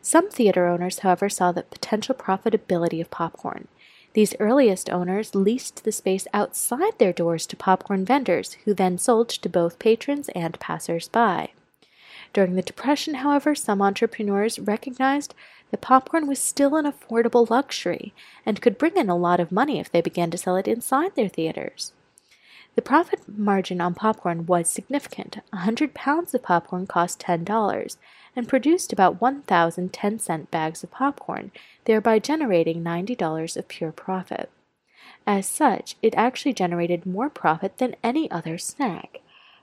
Some 0.00 0.30
theater 0.30 0.66
owners, 0.66 1.00
however, 1.00 1.28
saw 1.28 1.52
the 1.52 1.64
potential 1.64 2.14
profitability 2.14 3.00
of 3.00 3.10
popcorn. 3.10 3.68
These 4.12 4.34
earliest 4.40 4.88
owners 4.88 5.34
leased 5.34 5.84
the 5.84 5.92
space 5.92 6.26
outside 6.32 6.98
their 6.98 7.12
doors 7.12 7.46
to 7.48 7.56
popcorn 7.56 8.04
vendors, 8.04 8.54
who 8.64 8.72
then 8.72 8.98
sold 8.98 9.28
to 9.28 9.48
both 9.48 9.78
patrons 9.78 10.30
and 10.30 10.58
passers 10.58 11.08
by. 11.08 11.50
During 12.32 12.54
the 12.54 12.62
Depression, 12.62 13.14
however, 13.14 13.54
some 13.54 13.82
entrepreneurs 13.82 14.58
recognized 14.58 15.34
that 15.70 15.80
popcorn 15.80 16.26
was 16.26 16.38
still 16.38 16.76
an 16.76 16.84
affordable 16.84 17.48
luxury 17.50 18.14
and 18.44 18.62
could 18.62 18.78
bring 18.78 18.96
in 18.96 19.10
a 19.10 19.16
lot 19.16 19.40
of 19.40 19.52
money 19.52 19.80
if 19.80 19.90
they 19.90 20.00
began 20.00 20.30
to 20.30 20.38
sell 20.38 20.56
it 20.56 20.68
inside 20.68 21.14
their 21.14 21.28
theaters. 21.28 21.92
The 22.76 22.82
profit 22.82 23.20
margin 23.26 23.80
on 23.80 23.94
popcorn 23.94 24.44
was 24.44 24.68
significant. 24.68 25.38
A 25.50 25.56
hundred 25.56 25.94
pounds 25.94 26.34
of 26.34 26.42
popcorn 26.42 26.86
cost 26.86 27.18
$10 27.20 27.96
and 28.36 28.46
produced 28.46 28.92
about 28.92 29.18
1,000 29.18 29.92
10 29.94 30.18
cent 30.18 30.50
bags 30.50 30.84
of 30.84 30.90
popcorn, 30.90 31.52
thereby 31.86 32.18
generating 32.18 32.84
$90 32.84 33.56
of 33.56 33.68
pure 33.68 33.92
profit. 33.92 34.50
As 35.26 35.46
such, 35.46 35.96
it 36.02 36.14
actually 36.16 36.52
generated 36.52 37.06
more 37.06 37.30
profit 37.30 37.78
than 37.78 37.96
any 38.04 38.30
other 38.30 38.58
snack. 38.58 39.20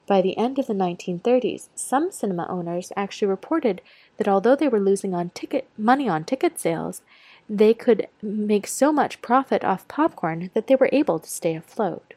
By 0.08 0.20
the 0.20 0.36
end 0.36 0.58
of 0.58 0.65
the 0.65 0.74
1930s, 0.74 1.70
some 1.75 2.12
cinema 2.12 2.48
owners 2.50 2.91
actually 2.98 3.27
reported 3.27 3.82
that 4.17 4.27
although 4.27 4.55
they 4.55 4.67
were 4.67 4.79
losing 4.79 5.13
on 5.13 5.29
ticket 5.29 5.70
money 5.77 6.10
on 6.10 6.24
ticket 6.24 6.60
sales, 6.60 7.03
they 7.48 7.75
could 7.75 8.08
make 8.24 8.65
so 8.65 8.91
much 8.91 9.22
profit 9.22 9.63
off 9.63 9.88
popcorn 9.88 10.50
that 10.55 10.65
they 10.65 10.75
were 10.75 10.89
able 10.91 11.20
to 11.20 11.29
stay 11.29 11.55
afloat. 11.55 12.15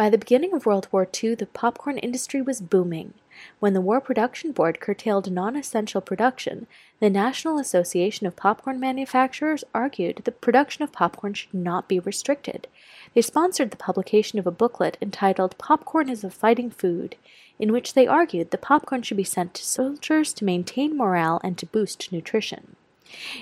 By 0.00 0.08
the 0.08 0.16
beginning 0.16 0.54
of 0.54 0.64
World 0.64 0.88
War 0.92 1.06
II, 1.22 1.34
the 1.34 1.44
popcorn 1.44 1.98
industry 1.98 2.40
was 2.40 2.62
booming. 2.62 3.12
When 3.58 3.74
the 3.74 3.82
War 3.82 4.00
Production 4.00 4.50
Board 4.50 4.80
curtailed 4.80 5.30
non 5.30 5.56
essential 5.56 6.00
production, 6.00 6.66
the 7.00 7.10
National 7.10 7.58
Association 7.58 8.26
of 8.26 8.34
Popcorn 8.34 8.80
Manufacturers 8.80 9.62
argued 9.74 10.22
that 10.24 10.40
production 10.40 10.82
of 10.84 10.90
popcorn 10.90 11.34
should 11.34 11.52
not 11.52 11.86
be 11.86 12.00
restricted. 12.00 12.66
They 13.12 13.20
sponsored 13.20 13.72
the 13.72 13.76
publication 13.76 14.38
of 14.38 14.46
a 14.46 14.50
booklet 14.50 14.96
entitled 15.02 15.58
Popcorn 15.58 16.08
is 16.08 16.24
a 16.24 16.30
Fighting 16.30 16.70
Food, 16.70 17.16
in 17.58 17.70
which 17.70 17.92
they 17.92 18.06
argued 18.06 18.52
that 18.52 18.62
popcorn 18.62 19.02
should 19.02 19.18
be 19.18 19.22
sent 19.22 19.52
to 19.52 19.66
soldiers 19.66 20.32
to 20.32 20.46
maintain 20.46 20.96
morale 20.96 21.42
and 21.44 21.58
to 21.58 21.66
boost 21.66 22.10
nutrition. 22.10 22.76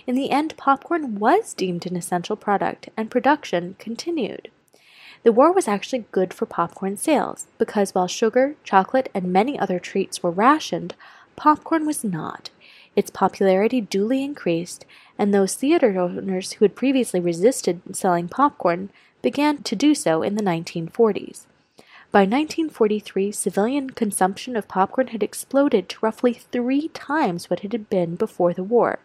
In 0.09 0.17
the 0.17 0.33
end, 0.33 0.57
popcorn 0.57 1.21
was 1.21 1.55
deemed 1.55 1.87
an 1.87 1.95
essential 1.95 2.35
product, 2.35 2.89
and 2.97 3.13
production 3.13 3.77
continued. 3.79 4.51
The 5.25 5.33
war 5.33 5.53
was 5.53 5.69
actually 5.69 6.05
good 6.13 6.33
for 6.33 6.47
popcorn 6.47 6.97
sales, 6.97 7.47
because 7.59 7.95
while 7.95 8.07
sugar, 8.07 8.55
chocolate, 8.63 9.11
and 9.15 9.33
many 9.33 9.59
other 9.59 9.79
treats 9.79 10.23
were 10.23 10.31
rationed, 10.31 10.95
popcorn 11.37 11.87
was 11.87 12.05
not. 12.05 12.51
Its 12.95 13.11
popularity 13.11 13.81
duly 13.81 14.25
increased, 14.25 14.85
and 15.19 15.33
those 15.33 15.55
theater 15.55 15.99
owners 15.99 16.53
who 16.53 16.65
had 16.65 16.75
previously 16.75 17.21
resisted 17.21 17.81
selling 17.95 18.29
popcorn 18.29 18.91
began 19.23 19.63
to 19.63 19.77
do 19.77 19.95
so 19.95 20.23
in 20.23 20.35
the 20.37 20.43
1940s. 20.43 21.47
By 22.11 22.21
1943, 22.21 23.33
civilian 23.33 23.91
consumption 23.91 24.57
of 24.57 24.67
popcorn 24.67 25.09
had 25.09 25.23
exploded 25.23 25.89
to 25.91 25.99
roughly 26.01 26.33
three 26.33 26.89
times 26.89 27.51
what 27.51 27.65
it 27.65 27.73
had 27.73 27.91
been 27.91 28.15
before 28.17 28.55
the 28.55 28.63
war. 28.63 29.01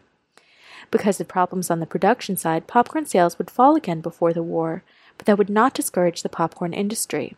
Because 0.90 1.20
of 1.20 1.28
problems 1.28 1.70
on 1.70 1.80
the 1.80 1.86
production 1.86 2.38
side, 2.38 2.66
popcorn 2.66 3.06
sales 3.06 3.38
would 3.38 3.52
fall 3.52 3.76
again 3.76 4.00
before 4.00 4.32
the 4.32 4.44
war, 4.44 4.84
that 5.26 5.38
would 5.38 5.50
not 5.50 5.74
discourage 5.74 6.22
the 6.22 6.30
popcorn 6.30 6.74
industry. 6.74 7.36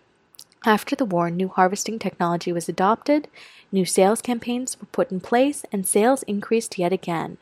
After 0.66 0.96
the 0.96 1.06
war, 1.06 1.30
new 1.30 1.48
harvesting 1.48 2.00
technology 2.00 2.52
was 2.52 2.68
adopted, 2.68 3.28
new 3.72 3.86
sales 3.86 4.22
campaigns 4.22 4.80
were 4.80 4.88
put 4.88 5.12
in 5.12 5.20
place, 5.20 5.64
and 5.72 5.86
sales 5.86 6.24
increased 6.24 6.80
yet 6.80 6.92
again. 6.92 7.38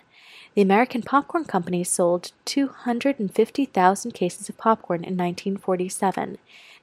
The 0.56 0.62
American 0.62 1.02
Popcorn 1.02 1.46
Company 1.46 1.84
sold 1.84 2.32
250,000 2.46 4.12
cases 4.12 4.50
of 4.50 4.58
popcorn 4.58 5.00
in 5.00 5.18
1947. 5.18 6.38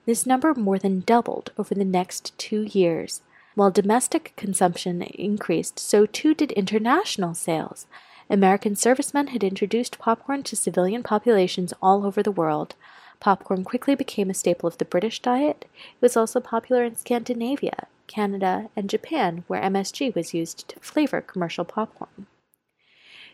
This 0.06 0.26
number 0.26 0.54
more 0.54 0.78
than 0.78 1.00
doubled 1.00 1.52
over 1.56 1.74
the 1.74 1.84
next 1.84 2.36
two 2.36 2.62
years. 2.62 3.20
While 3.54 3.70
domestic 3.70 4.32
consumption 4.36 5.02
increased, 5.02 5.78
so 5.78 6.06
too 6.06 6.34
did 6.34 6.52
international 6.52 7.34
sales. 7.34 7.86
American 8.28 8.74
servicemen 8.74 9.28
had 9.28 9.44
introduced 9.44 9.98
popcorn 9.98 10.42
to 10.44 10.56
civilian 10.56 11.02
populations 11.02 11.74
all 11.82 12.06
over 12.06 12.22
the 12.22 12.32
world. 12.32 12.74
Popcorn 13.20 13.64
quickly 13.64 13.94
became 13.94 14.30
a 14.30 14.34
staple 14.34 14.66
of 14.66 14.78
the 14.78 14.84
British 14.84 15.20
diet. 15.20 15.66
It 15.94 16.00
was 16.00 16.16
also 16.16 16.40
popular 16.40 16.84
in 16.84 16.96
Scandinavia, 16.96 17.86
Canada, 18.06 18.70
and 18.74 18.88
Japan, 18.88 19.44
where 19.46 19.62
MSG 19.62 20.14
was 20.14 20.34
used 20.34 20.68
to 20.68 20.80
flavor 20.80 21.20
commercial 21.20 21.66
popcorn. 21.66 22.26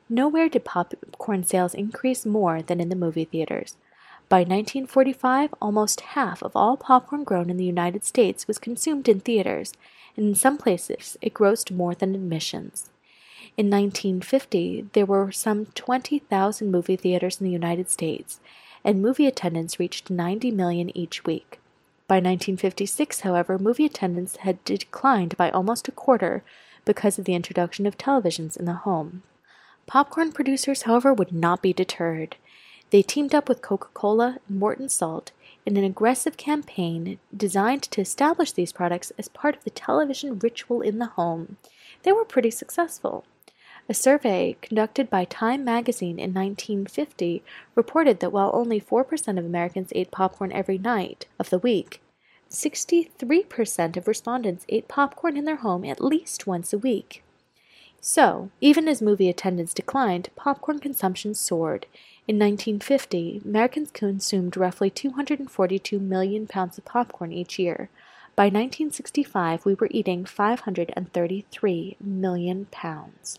Nowhere 0.09 0.49
did 0.49 0.64
popcorn 0.64 1.45
sales 1.45 1.75
increase 1.75 2.26
more 2.26 2.62
than 2.62 2.81
in 2.81 2.88
the 2.88 2.97
movie 2.97 3.25
theaters. 3.25 3.76
By 4.28 4.38
1945, 4.38 5.55
almost 5.62 6.00
half 6.00 6.43
of 6.43 6.57
all 6.57 6.76
popcorn 6.76 7.23
grown 7.23 7.49
in 7.49 7.57
the 7.57 7.64
United 7.64 8.05
States 8.05 8.49
was 8.49 8.59
consumed 8.59 9.09
in 9.09 9.21
theaters, 9.21 9.73
and 10.16 10.26
in 10.26 10.35
some 10.35 10.59
places 10.59 11.16
it 11.23 11.35
grossed 11.35 11.71
more 11.71 11.95
than 11.95 12.14
admissions. 12.14 12.90
In 13.57 13.71
1950, 13.71 14.88
there 14.93 15.07
were 15.07 15.31
some 15.31 15.66
20,000 15.66 16.71
movie 16.71 16.97
theaters 16.97 17.40
in 17.40 17.47
the 17.47 17.52
United 17.52 17.88
States, 17.88 18.40
and 18.85 19.02
movie 19.02 19.26
attendance 19.26 19.78
reached 19.78 20.11
90 20.11 20.50
million 20.50 20.97
each 20.97 21.25
week. 21.25 21.61
By 22.09 22.16
1956, 22.16 23.21
however, 23.21 23.59
movie 23.59 23.85
attendance 23.85 24.37
had 24.37 24.62
declined 24.64 25.37
by 25.37 25.50
almost 25.50 25.88
a 25.88 25.92
quarter 25.92 26.45
because 26.85 27.18
of 27.18 27.25
the 27.25 27.35
introduction 27.35 27.87
of 27.87 27.99
televisions 27.99 28.56
in 28.56 28.64
the 28.64 28.75
home. 28.75 29.23
Popcorn 29.87 30.33
producers, 30.33 30.83
however, 30.83 31.12
would 31.12 31.33
not 31.33 31.62
be 31.62 31.73
deterred. 31.73 32.37
They 32.90 33.02
teamed 33.02 33.35
up 33.35 33.49
with 33.49 33.62
Coca 33.62 33.88
Cola 33.92 34.38
and 34.49 34.59
Morton 34.59 34.88
Salt 34.88 35.33
in 35.64 35.76
an 35.76 35.85
aggressive 35.85 36.37
campaign 36.37 37.18
designed 37.37 37.83
to 37.83 38.00
establish 38.00 38.52
these 38.52 38.73
products 38.73 39.12
as 39.18 39.28
part 39.28 39.56
of 39.56 39.64
the 39.64 39.71
television 39.71 40.38
ritual 40.38 40.80
in 40.80 40.99
the 40.99 41.06
home. 41.06 41.56
They 42.04 42.12
were 42.12 42.25
pretty 42.25 42.52
successful. 42.52 43.25
A 43.88 43.95
survey 43.95 44.57
conducted 44.62 45.09
by 45.09 45.25
Time 45.25 45.64
magazine 45.64 46.19
in 46.19 46.35
1950 46.35 47.45
reported 47.76 48.19
that 48.19 48.33
while 48.33 48.50
only 48.52 48.81
4% 48.81 49.38
of 49.38 49.45
Americans 49.45 49.93
ate 49.95 50.11
popcorn 50.11 50.50
every 50.50 50.76
night 50.76 51.26
of 51.38 51.50
the 51.50 51.61
week, 51.61 52.02
63% 52.50 53.97
of 53.97 54.09
respondents 54.09 54.66
ate 54.69 54.88
popcorn 54.88 55.37
in 55.37 55.45
their 55.45 55.57
home 55.57 55.85
at 55.85 56.02
least 56.02 56.49
once 56.49 56.73
a 56.73 56.78
week. 56.78 57.23
So, 58.00 58.50
even 58.61 58.88
as 58.88 59.00
movie 59.00 59.28
attendance 59.28 59.73
declined, 59.73 60.31
popcorn 60.35 60.81
consumption 60.81 61.35
soared. 61.35 61.87
In 62.26 62.40
1950, 62.40 63.43
Americans 63.45 63.93
consumed 63.93 64.57
roughly 64.57 64.90
242 64.90 66.00
million 66.00 66.49
pounds 66.49 66.76
of 66.76 66.85
popcorn 66.85 67.33
each 67.33 67.57
year. 67.57 67.88
By 68.35 68.47
1965, 68.47 69.64
we 69.64 69.75
were 69.75 69.88
eating 69.93 70.25
533 70.25 71.97
million 72.00 72.66
pounds. 72.73 73.38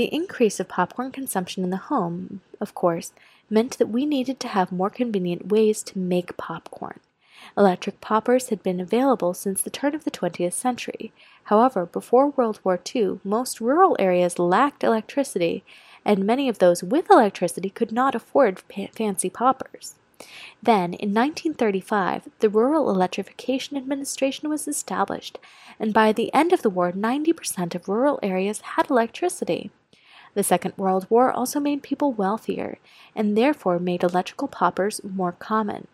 The 0.00 0.14
increase 0.14 0.58
of 0.58 0.66
popcorn 0.66 1.12
consumption 1.12 1.62
in 1.62 1.68
the 1.68 1.76
home, 1.76 2.40
of 2.58 2.74
course, 2.74 3.12
meant 3.50 3.76
that 3.76 3.90
we 3.90 4.06
needed 4.06 4.40
to 4.40 4.48
have 4.48 4.72
more 4.72 4.88
convenient 4.88 5.48
ways 5.48 5.82
to 5.82 5.98
make 5.98 6.38
popcorn. 6.38 7.00
Electric 7.54 8.00
poppers 8.00 8.48
had 8.48 8.62
been 8.62 8.80
available 8.80 9.34
since 9.34 9.60
the 9.60 9.68
turn 9.68 9.94
of 9.94 10.04
the 10.04 10.10
20th 10.10 10.54
century. 10.54 11.12
However, 11.44 11.84
before 11.84 12.30
World 12.30 12.60
War 12.64 12.80
II, 12.96 13.20
most 13.24 13.60
rural 13.60 13.94
areas 13.98 14.38
lacked 14.38 14.82
electricity, 14.82 15.64
and 16.02 16.24
many 16.24 16.48
of 16.48 16.60
those 16.60 16.82
with 16.82 17.10
electricity 17.10 17.68
could 17.68 17.92
not 17.92 18.14
afford 18.14 18.62
fancy 18.94 19.28
poppers. 19.28 19.96
Then, 20.62 20.94
in 20.94 21.12
1935, 21.12 22.30
the 22.38 22.48
Rural 22.48 22.88
Electrification 22.88 23.76
Administration 23.76 24.48
was 24.48 24.66
established, 24.66 25.38
and 25.78 25.92
by 25.92 26.12
the 26.12 26.32
end 26.32 26.54
of 26.54 26.62
the 26.62 26.70
war, 26.70 26.90
90% 26.90 27.74
of 27.74 27.86
rural 27.86 28.18
areas 28.22 28.62
had 28.62 28.88
electricity. 28.88 29.70
The 30.34 30.44
Second 30.44 30.74
World 30.76 31.06
War 31.10 31.32
also 31.32 31.58
made 31.58 31.82
people 31.82 32.12
wealthier, 32.12 32.78
and 33.16 33.36
therefore 33.36 33.78
made 33.78 34.02
electrical 34.02 34.48
poppers 34.48 35.00
more 35.02 35.32
common. 35.32 35.88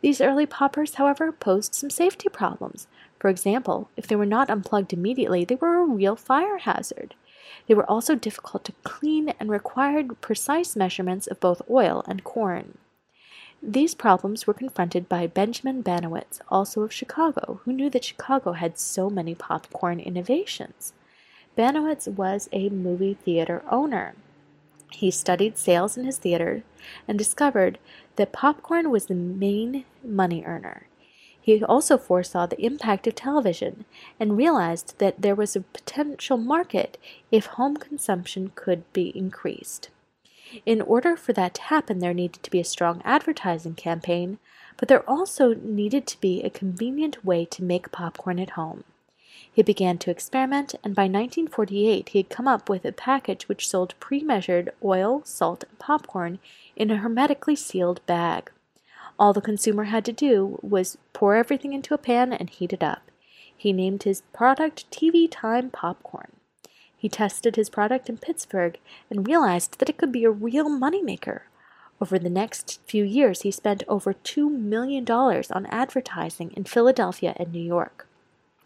These 0.00 0.20
early 0.20 0.46
poppers, 0.46 0.94
however, 0.94 1.30
posed 1.30 1.74
some 1.74 1.90
safety 1.90 2.28
problems. 2.28 2.86
For 3.20 3.28
example, 3.28 3.88
if 3.96 4.06
they 4.06 4.16
were 4.16 4.26
not 4.26 4.50
unplugged 4.50 4.92
immediately, 4.92 5.44
they 5.44 5.54
were 5.54 5.76
a 5.76 5.86
real 5.86 6.16
fire 6.16 6.58
hazard. 6.58 7.14
They 7.68 7.74
were 7.74 7.88
also 7.88 8.14
difficult 8.14 8.64
to 8.64 8.72
clean 8.82 9.34
and 9.38 9.48
required 9.48 10.20
precise 10.20 10.74
measurements 10.74 11.26
of 11.26 11.38
both 11.38 11.62
oil 11.70 12.02
and 12.08 12.24
corn. 12.24 12.78
These 13.62 13.94
problems 13.94 14.44
were 14.44 14.54
confronted 14.54 15.08
by 15.08 15.28
Benjamin 15.28 15.84
Banowitz, 15.84 16.40
also 16.48 16.82
of 16.82 16.92
Chicago, 16.92 17.60
who 17.62 17.72
knew 17.72 17.88
that 17.90 18.04
Chicago 18.04 18.52
had 18.52 18.76
so 18.76 19.08
many 19.08 19.36
popcorn 19.36 20.00
innovations. 20.00 20.92
Banowitz 21.56 22.08
was 22.08 22.48
a 22.52 22.70
movie 22.70 23.14
theater 23.14 23.62
owner. 23.70 24.14
He 24.90 25.10
studied 25.10 25.58
sales 25.58 25.96
in 25.96 26.04
his 26.04 26.18
theater 26.18 26.62
and 27.06 27.18
discovered 27.18 27.78
that 28.16 28.32
popcorn 28.32 28.90
was 28.90 29.06
the 29.06 29.14
main 29.14 29.84
money 30.02 30.42
earner. 30.44 30.86
He 31.40 31.62
also 31.64 31.98
foresaw 31.98 32.46
the 32.46 32.64
impact 32.64 33.06
of 33.06 33.16
television 33.16 33.84
and 34.20 34.36
realized 34.36 34.98
that 34.98 35.20
there 35.20 35.34
was 35.34 35.56
a 35.56 35.60
potential 35.60 36.36
market 36.36 36.98
if 37.30 37.46
home 37.46 37.76
consumption 37.76 38.52
could 38.54 38.90
be 38.92 39.16
increased. 39.16 39.90
In 40.64 40.80
order 40.80 41.16
for 41.16 41.32
that 41.32 41.54
to 41.54 41.62
happen, 41.62 41.98
there 41.98 42.14
needed 42.14 42.42
to 42.42 42.50
be 42.50 42.60
a 42.60 42.64
strong 42.64 43.02
advertising 43.04 43.74
campaign, 43.74 44.38
but 44.76 44.88
there 44.88 45.08
also 45.08 45.54
needed 45.54 46.06
to 46.06 46.20
be 46.20 46.42
a 46.42 46.50
convenient 46.50 47.24
way 47.24 47.44
to 47.46 47.64
make 47.64 47.90
popcorn 47.90 48.38
at 48.38 48.50
home. 48.50 48.84
He 49.50 49.62
began 49.62 49.98
to 49.98 50.10
experiment, 50.10 50.74
and 50.84 50.94
by 50.94 51.04
1948 51.04 52.10
he 52.10 52.18
had 52.18 52.28
come 52.28 52.46
up 52.46 52.68
with 52.68 52.84
a 52.84 52.92
package 52.92 53.48
which 53.48 53.68
sold 53.68 53.94
pre 53.98 54.22
measured 54.22 54.72
oil, 54.84 55.22
salt, 55.24 55.64
and 55.68 55.78
popcorn 55.78 56.38
in 56.76 56.90
a 56.90 56.98
hermetically 56.98 57.56
sealed 57.56 58.04
bag. 58.06 58.50
All 59.18 59.32
the 59.32 59.40
consumer 59.40 59.84
had 59.84 60.04
to 60.06 60.12
do 60.12 60.58
was 60.62 60.98
pour 61.12 61.34
everything 61.34 61.72
into 61.72 61.94
a 61.94 61.98
pan 61.98 62.32
and 62.32 62.50
heat 62.50 62.72
it 62.72 62.82
up. 62.82 63.10
He 63.56 63.72
named 63.72 64.02
his 64.02 64.22
product 64.32 64.90
TV 64.90 65.28
Time 65.30 65.70
Popcorn. 65.70 66.32
He 66.96 67.08
tested 67.08 67.56
his 67.56 67.70
product 67.70 68.08
in 68.08 68.18
Pittsburgh 68.18 68.78
and 69.10 69.26
realized 69.26 69.78
that 69.78 69.88
it 69.88 69.98
could 69.98 70.12
be 70.12 70.24
a 70.24 70.30
real 70.30 70.68
moneymaker. 70.68 71.42
Over 72.00 72.18
the 72.18 72.30
next 72.30 72.80
few 72.86 73.04
years, 73.04 73.42
he 73.42 73.50
spent 73.50 73.84
over 73.86 74.14
$2 74.14 74.50
million 74.50 75.08
on 75.08 75.66
advertising 75.66 76.52
in 76.56 76.64
Philadelphia 76.64 77.34
and 77.36 77.52
New 77.52 77.62
York. 77.62 78.08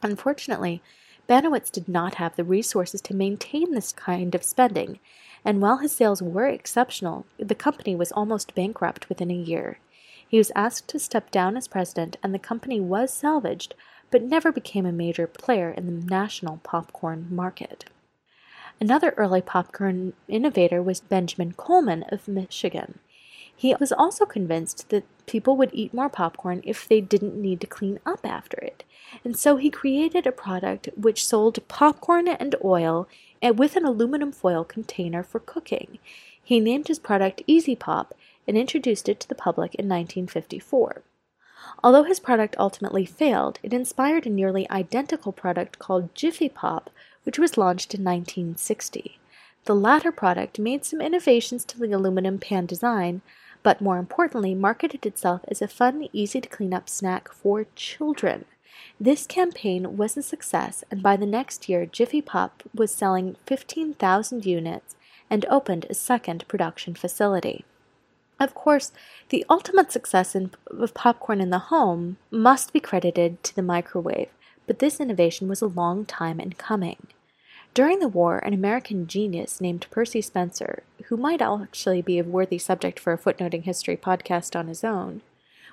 Unfortunately, 0.03 0.83
Banowitz 1.29 1.71
did 1.71 1.89
not 1.89 2.15
have 2.17 2.37
the 2.37 2.45
resources 2.45 3.01
to 3.03 3.15
maintain 3.15 3.73
this 3.73 3.93
kind 3.93 4.35
of 4.35 4.45
spending, 4.45 5.01
and 5.45 5.61
while 5.61 5.79
his 5.79 5.93
sales 5.93 6.23
were 6.23 6.49
exceptional, 6.49 7.27
the 7.39 7.55
company 7.55 7.97
was 7.97 8.13
almost 8.13 8.55
bankrupt 8.55 9.09
within 9.09 9.31
a 9.31 9.35
year. 9.35 9.79
He 10.29 10.39
was 10.39 10.53
asked 10.55 10.89
to 10.89 10.99
step 10.99 11.31
down 11.31 11.57
as 11.57 11.69
president, 11.69 12.17
and 12.23 12.35
the 12.35 12.39
company 12.39 12.81
was 12.81 13.13
salvaged, 13.13 13.75
but 14.11 14.23
never 14.23 14.53
became 14.53 14.87
a 14.87 14.93
major 14.93 15.27
player 15.27 15.71
in 15.71 15.87
the 15.87 16.07
national 16.07 16.59
popcorn 16.63 17.27
market. 17.31 17.87
Another 18.81 19.15
early 19.17 19.41
popcorn 19.41 20.13
innovator 20.29 20.83
was 20.83 21.01
Benjamin 21.01 21.53
Coleman 21.53 22.05
of 22.11 22.29
Michigan. 22.29 22.99
He 23.57 23.75
was 23.81 23.91
also 23.91 24.27
convinced 24.27 24.91
that 24.91 25.05
people 25.27 25.57
would 25.57 25.71
eat 25.73 25.95
more 25.95 26.11
popcorn 26.11 26.61
if 26.65 26.87
they 26.87 27.01
didn't 27.01 27.41
need 27.41 27.61
to 27.63 27.67
clean 27.67 27.99
up 28.05 28.21
after 28.25 28.59
it, 28.59 28.85
and 29.25 29.37
so 29.37 29.57
he 29.57 29.71
created 29.71 30.27
a 30.27 30.33
product 30.33 30.91
which 30.95 31.25
sold 31.25 31.67
popcorn 31.67 32.29
and 32.29 32.55
oil 32.63 33.09
eh, 33.41 33.51
with 33.51 33.77
an 33.77 33.87
aluminum 33.87 34.31
foil 34.31 34.63
container 34.63 35.23
for 35.23 35.41
cooking. 35.41 35.99
He 36.43 36.61
named 36.61 36.89
his 36.89 36.99
product 36.99 37.43
Easy 37.47 37.75
Pop 37.75 38.15
and 38.47 38.57
introduced 38.59 39.09
it 39.09 39.21
to 39.21 39.29
the 39.29 39.35
public 39.35 39.75
in 39.75 39.87
1954. 39.87 41.03
Although 41.83 42.05
his 42.05 42.21
product 42.21 42.55
ultimately 42.59 43.05
failed, 43.05 43.59
it 43.63 43.73
inspired 43.73 44.27
a 44.27 44.31
nearly 44.31 44.71
identical 44.71 45.33
product 45.33 45.79
called 45.79 46.15
Jiffy 46.15 46.49
Pop, 46.49 46.91
which 47.25 47.39
was 47.39 47.59
launched 47.59 47.95
in 47.95 48.05
1960. 48.05 49.19
The 49.65 49.75
latter 49.75 50.13
product 50.13 50.61
made 50.61 50.85
some 50.85 51.01
innovations 51.01 51.65
to 51.65 51.79
the 51.79 51.91
aluminum 51.91 52.39
pan 52.39 52.67
design, 52.67 53.23
but 53.67 53.81
more 53.81 53.99
importantly, 53.99 54.55
marketed 54.55 55.05
itself 55.05 55.41
as 55.49 55.61
a 55.61 55.67
fun, 55.67 56.07
easy 56.13 56.41
to 56.41 56.49
clean 56.49 56.73
up 56.73 56.89
snack 56.89 57.33
for 57.33 57.67
children. 57.75 58.45
This 59.01 59.27
campaign 59.27 59.97
was 59.97 60.17
a 60.17 60.23
success, 60.23 60.85
and 60.89 61.03
by 61.03 61.17
the 61.17 61.27
next 61.27 61.69
year, 61.69 61.85
Jiffy 61.85 62.23
Pop 62.23 62.63
was 62.73 62.95
selling 62.95 63.35
15,000 63.45 64.47
units 64.47 64.95
and 65.29 65.45
opened 65.47 65.85
a 65.91 65.95
second 65.95 66.47
production 66.47 66.95
facility. 66.95 67.65
Of 68.39 68.55
course, 68.55 68.93
the 69.31 69.45
ultimate 69.51 69.91
success 69.91 70.37
in, 70.37 70.53
of 70.69 70.95
popcorn 70.95 71.41
in 71.41 71.51
the 71.51 71.75
home 71.75 72.19
must 72.31 72.73
be 72.73 72.79
credited 72.79 73.43
to 73.43 73.57
the 73.57 73.63
microwave, 73.63 74.31
but 74.69 74.79
this 74.79 75.01
innovation 75.01 75.49
was 75.49 75.61
a 75.61 75.67
long 75.67 76.05
time 76.05 76.39
in 76.39 76.53
coming. 76.53 77.09
During 77.75 77.99
the 77.99 78.09
war, 78.09 78.39
an 78.39 78.55
American 78.55 79.09
genius 79.09 79.61
named 79.61 79.89
Percy 79.91 80.23
Spencer, 80.23 80.85
who 81.09 81.17
might 81.17 81.43
actually 81.43 82.03
be 82.03 82.19
a 82.19 82.25
worthy 82.25 82.59
subject 82.59 82.99
for 82.99 83.13
a 83.13 83.19
footnoting 83.19 83.63
history 83.63 83.97
podcast 83.97 84.59
on 84.59 84.69
his 84.69 84.83
own, 84.83 85.23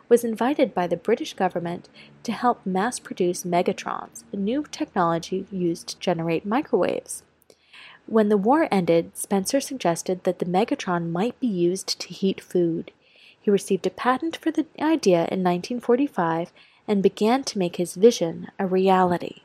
was 0.09 0.23
invited 0.23 0.73
by 0.73 0.85
the 0.85 0.97
British 0.97 1.33
government 1.33 1.89
to 2.23 2.31
help 2.31 2.65
mass 2.65 2.99
produce 2.99 3.43
magnetrons, 3.43 4.23
a 4.31 4.37
new 4.37 4.65
technology 4.71 5.45
used 5.51 5.87
to 5.87 5.99
generate 5.99 6.45
microwaves. 6.45 7.23
When 8.05 8.29
the 8.29 8.37
war 8.37 8.67
ended, 8.69 9.15
Spencer 9.15 9.61
suggested 9.61 10.23
that 10.23 10.39
the 10.39 10.45
magnetron 10.45 11.09
might 11.09 11.39
be 11.39 11.47
used 11.47 11.99
to 12.01 12.09
heat 12.09 12.41
food. 12.41 12.91
He 13.41 13.50
received 13.50 13.87
a 13.87 13.89
patent 13.89 14.35
for 14.35 14.51
the 14.51 14.65
idea 14.79 15.19
in 15.31 15.43
1945 15.43 16.51
and 16.87 17.01
began 17.01 17.43
to 17.46 17.57
make 17.57 17.77
his 17.77 17.96
vision 17.96 18.51
a 18.59 18.67
reality. 18.67 19.43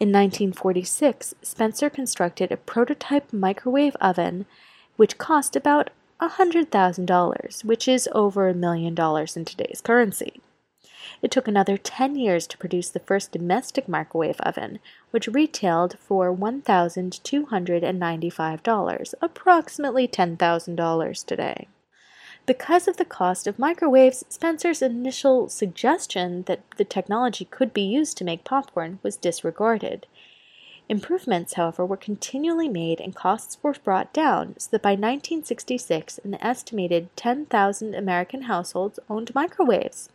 In 0.00 0.10
1946, 0.10 1.34
Spencer 1.42 1.90
constructed 1.90 2.52
a 2.52 2.56
prototype 2.56 3.32
microwave 3.32 3.96
oven 3.96 4.46
which 4.94 5.18
cost 5.18 5.56
about 5.56 5.90
$100,000, 6.20 7.64
which 7.64 7.88
is 7.88 8.08
over 8.12 8.48
a 8.48 8.54
million 8.54 8.94
dollars 8.94 9.36
in 9.36 9.44
today's 9.44 9.80
currency. 9.80 10.40
It 11.20 11.32
took 11.32 11.48
another 11.48 11.76
10 11.76 12.14
years 12.14 12.46
to 12.46 12.58
produce 12.58 12.90
the 12.90 13.00
first 13.00 13.32
domestic 13.32 13.88
microwave 13.88 14.40
oven, 14.40 14.78
which 15.10 15.26
retailed 15.26 15.98
for 15.98 16.32
$1,295, 16.32 19.14
approximately 19.20 20.06
$10,000 20.06 21.24
today. 21.24 21.66
Because 22.48 22.88
of 22.88 22.96
the 22.96 23.04
cost 23.04 23.46
of 23.46 23.58
microwaves, 23.58 24.24
Spencer's 24.30 24.80
initial 24.80 25.50
suggestion 25.50 26.44
that 26.44 26.62
the 26.78 26.84
technology 26.84 27.44
could 27.44 27.74
be 27.74 27.82
used 27.82 28.16
to 28.16 28.24
make 28.24 28.42
popcorn 28.42 29.00
was 29.02 29.18
disregarded. 29.18 30.06
Improvements, 30.88 31.52
however, 31.52 31.84
were 31.84 31.98
continually 31.98 32.70
made 32.70 33.02
and 33.02 33.14
costs 33.14 33.58
were 33.62 33.74
brought 33.84 34.14
down 34.14 34.54
so 34.58 34.70
that 34.70 34.80
by 34.80 34.92
1966 34.92 36.20
an 36.24 36.36
estimated 36.36 37.14
10,000 37.16 37.94
American 37.94 38.44
households 38.44 38.98
owned 39.10 39.34
microwaves. 39.34 40.08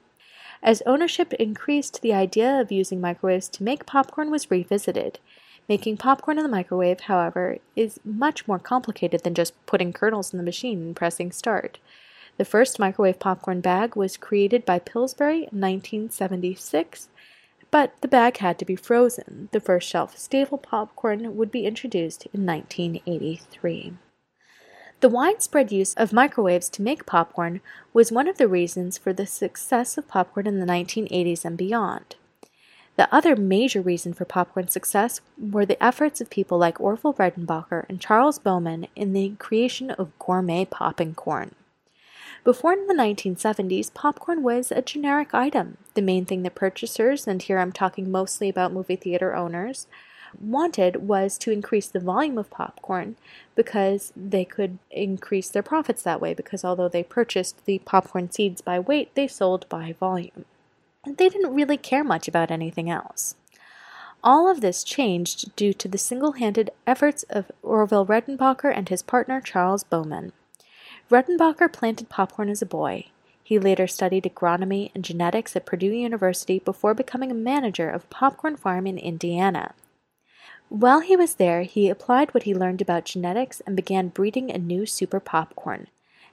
As 0.64 0.82
ownership 0.88 1.34
increased, 1.34 2.02
the 2.02 2.16
idea 2.16 2.60
of 2.60 2.72
using 2.72 3.00
microwaves 3.00 3.48
to 3.50 3.64
make 3.64 3.86
popcorn 3.86 4.32
was 4.32 4.50
revisited. 4.50 5.20
Making 5.70 5.98
popcorn 5.98 6.40
in 6.40 6.44
the 6.44 6.50
microwave, 6.50 7.02
however, 7.02 7.60
is 7.76 8.00
much 8.04 8.48
more 8.48 8.58
complicated 8.58 9.22
than 9.24 9.36
just 9.36 9.54
putting 9.68 9.94
kernels 9.94 10.34
in 10.34 10.38
the 10.38 10.44
machine 10.44 10.82
and 10.82 10.96
pressing 10.96 11.32
start. 11.32 11.78
The 12.38 12.46
first 12.46 12.80
microwave 12.80 13.20
popcorn 13.20 13.62
bag 13.62 13.96
was 13.96 14.18
created 14.18 14.66
by 14.66 14.80
Pillsbury 14.80 15.48
in 15.52 15.62
1976, 15.62 17.10
but 17.70 17.94
the 18.02 18.08
bag 18.08 18.38
had 18.38 18.58
to 18.60 18.66
be 18.66 18.76
frozen. 18.76 19.50
The 19.52 19.60
first 19.60 19.88
shelf 19.88 20.18
stable 20.18 20.58
popcorn 20.58 21.38
would 21.38 21.52
be 21.52 21.66
introduced 21.66 22.26
in 22.34 22.46
1983. 22.46 23.94
The 25.00 25.10
widespread 25.10 25.72
use 25.72 25.94
of 25.96 26.14
microwaves 26.14 26.70
to 26.70 26.82
make 26.82 27.06
popcorn 27.06 27.62
was 27.94 28.12
one 28.12 28.28
of 28.28 28.38
the 28.38 28.48
reasons 28.48 28.98
for 28.98 29.12
the 29.12 29.28
success 29.28 29.98
of 29.98 30.08
popcorn 30.08 30.48
in 30.48 30.60
the 30.60 30.66
1980s 30.66 31.44
and 31.44 31.58
beyond. 31.58 32.16
The 32.96 33.14
other 33.14 33.36
major 33.36 33.82
reason 33.82 34.14
for 34.14 34.24
popcorn's 34.24 34.72
success 34.72 35.20
were 35.38 35.66
the 35.66 35.84
efforts 35.84 36.22
of 36.22 36.30
people 36.30 36.58
like 36.58 36.80
Orville 36.80 37.14
Redenbacher 37.14 37.86
and 37.90 38.00
Charles 38.00 38.40
Bowman 38.40 38.88
in 38.96 39.14
the 39.14 39.34
creation 39.40 39.92
of 39.92 40.18
gourmet 40.20 40.66
popping 40.66 41.16
corn. 41.16 41.54
Before 42.44 42.76
the 42.76 42.94
1970s, 42.94 43.94
popcorn 43.94 44.44
was 44.44 44.70
a 44.70 44.82
generic 44.82 45.34
item. 45.34 45.78
The 45.94 46.02
main 46.02 46.26
thing 46.26 46.44
that 46.44 46.56
purchasers, 46.56 47.26
and 47.26 47.42
here 47.42 47.58
I'm 47.58 47.72
talking 47.72 48.12
mostly 48.12 48.50
about 48.50 48.74
movie 48.74 48.98
theater 48.98 49.34
owners, 49.34 49.88
wanted 50.38 51.08
was 51.08 51.38
to 51.38 51.52
increase 51.52 51.88
the 51.88 52.02
volume 52.02 52.38
of 52.38 52.50
popcorn 52.50 53.16
because 53.56 54.12
they 54.14 54.44
could 54.44 54.78
increase 54.92 55.48
their 55.48 55.64
profits 55.64 56.04
that 56.04 56.20
way 56.20 56.34
because 56.34 56.66
although 56.66 56.90
they 56.90 57.04
purchased 57.04 57.64
the 57.66 57.80
popcorn 57.80 58.30
seeds 58.30 58.60
by 58.60 58.78
weight, 58.78 59.16
they 59.16 59.28
sold 59.28 59.70
by 59.70 59.94
volume. 59.94 60.44
And 61.06 61.16
they 61.16 61.30
didn't 61.30 61.56
really 61.56 61.78
care 61.78 62.04
much 62.04 62.28
about 62.28 62.52
anything 62.52 62.90
else. 62.90 63.36
All 64.22 64.50
of 64.50 64.60
this 64.60 64.84
changed 64.84 65.56
due 65.56 65.74
to 65.76 65.88
the 65.88 65.98
single 65.98 66.34
handed 66.34 66.72
efforts 66.86 67.24
of 67.30 67.52
Orville 67.62 68.06
Redenbacher 68.06 68.76
and 68.76 68.90
his 68.90 69.02
partner 69.02 69.40
Charles 69.40 69.86
Bowman. 69.86 70.34
Redenbacher 71.14 71.72
planted 71.72 72.10
popcorn 72.10 72.50
as 72.50 72.64
a 72.64 72.66
boy. 72.66 73.06
He 73.44 73.60
later 73.60 73.86
studied 73.86 74.24
agronomy 74.24 74.90
and 74.96 75.06
genetics 75.06 75.56
at 75.56 75.64
Purdue 75.64 75.92
University 75.92 76.58
before 76.58 76.96
becoming 76.96 77.30
a 77.30 77.36
manager 77.36 77.88
of 77.88 78.04
a 78.04 78.08
popcorn 78.08 78.56
farm 78.56 78.88
in 78.88 78.98
Indiana. 78.98 79.76
While 80.70 81.02
he 81.02 81.16
was 81.16 81.36
there, 81.36 81.62
he 81.62 81.88
applied 81.88 82.34
what 82.34 82.44
he 82.44 82.56
learned 82.56 82.82
about 82.82 83.06
genetics 83.06 83.62
and 83.68 83.76
began 83.76 84.08
breeding 84.08 84.50
a 84.50 84.58
new 84.58 84.88
super 84.88 85.20
popcorn. 85.20 85.86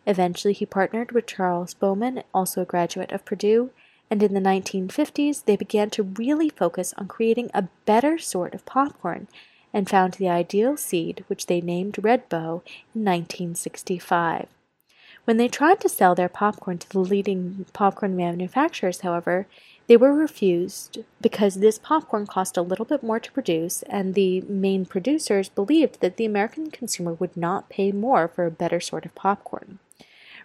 Eventually, 0.06 0.54
he 0.54 0.64
partnered 0.64 1.12
with 1.12 1.26
Charles 1.26 1.74
Bowman, 1.74 2.22
also 2.32 2.62
a 2.62 2.64
graduate 2.64 3.12
of 3.12 3.26
Purdue, 3.26 3.72
and 4.10 4.22
in 4.22 4.32
the 4.32 4.40
1950s 4.40 5.44
they 5.44 5.56
began 5.56 5.90
to 5.90 6.04
really 6.04 6.48
focus 6.48 6.94
on 6.96 7.06
creating 7.06 7.50
a 7.52 7.68
better 7.84 8.16
sort 8.16 8.54
of 8.54 8.64
popcorn 8.64 9.28
and 9.74 9.90
found 9.90 10.14
the 10.14 10.30
ideal 10.30 10.78
seed, 10.78 11.22
which 11.26 11.48
they 11.48 11.60
named 11.60 12.02
Red 12.02 12.30
Bow, 12.30 12.62
in 12.94 13.04
1965. 13.04 14.46
When 15.30 15.36
they 15.36 15.46
tried 15.46 15.78
to 15.82 15.88
sell 15.88 16.16
their 16.16 16.28
popcorn 16.28 16.78
to 16.78 16.88
the 16.88 16.98
leading 16.98 17.64
popcorn 17.72 18.16
manufacturers, 18.16 19.02
however, 19.02 19.46
they 19.86 19.96
were 19.96 20.12
refused 20.12 21.04
because 21.20 21.54
this 21.54 21.78
popcorn 21.78 22.26
cost 22.26 22.56
a 22.56 22.62
little 22.62 22.84
bit 22.84 23.04
more 23.04 23.20
to 23.20 23.30
produce, 23.30 23.82
and 23.82 24.14
the 24.14 24.40
main 24.40 24.86
producers 24.86 25.48
believed 25.48 26.00
that 26.00 26.16
the 26.16 26.24
American 26.24 26.72
consumer 26.72 27.12
would 27.12 27.36
not 27.36 27.68
pay 27.68 27.92
more 27.92 28.26
for 28.26 28.44
a 28.44 28.50
better 28.50 28.80
sort 28.80 29.06
of 29.06 29.14
popcorn. 29.14 29.78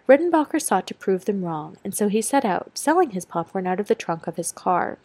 Redenbacher 0.08 0.62
sought 0.62 0.86
to 0.86 0.94
prove 0.94 1.24
them 1.24 1.44
wrong, 1.44 1.78
and 1.82 1.92
so 1.92 2.06
he 2.06 2.22
set 2.22 2.44
out, 2.44 2.78
selling 2.78 3.10
his 3.10 3.24
popcorn 3.24 3.66
out 3.66 3.80
of 3.80 3.88
the 3.88 3.96
trunk 3.96 4.28
of 4.28 4.36
his 4.36 4.52
car. 4.52 4.98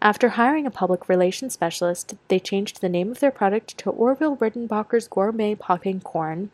After 0.00 0.30
hiring 0.30 0.64
a 0.64 0.70
public 0.70 1.08
relations 1.08 1.54
specialist, 1.54 2.14
they 2.28 2.38
changed 2.38 2.80
the 2.80 2.88
name 2.88 3.10
of 3.10 3.18
their 3.18 3.32
product 3.32 3.76
to 3.78 3.90
Orville 3.90 4.36
Redenbacher's 4.36 5.08
Gourmet 5.08 5.56
Popping 5.56 6.00
Corn, 6.00 6.50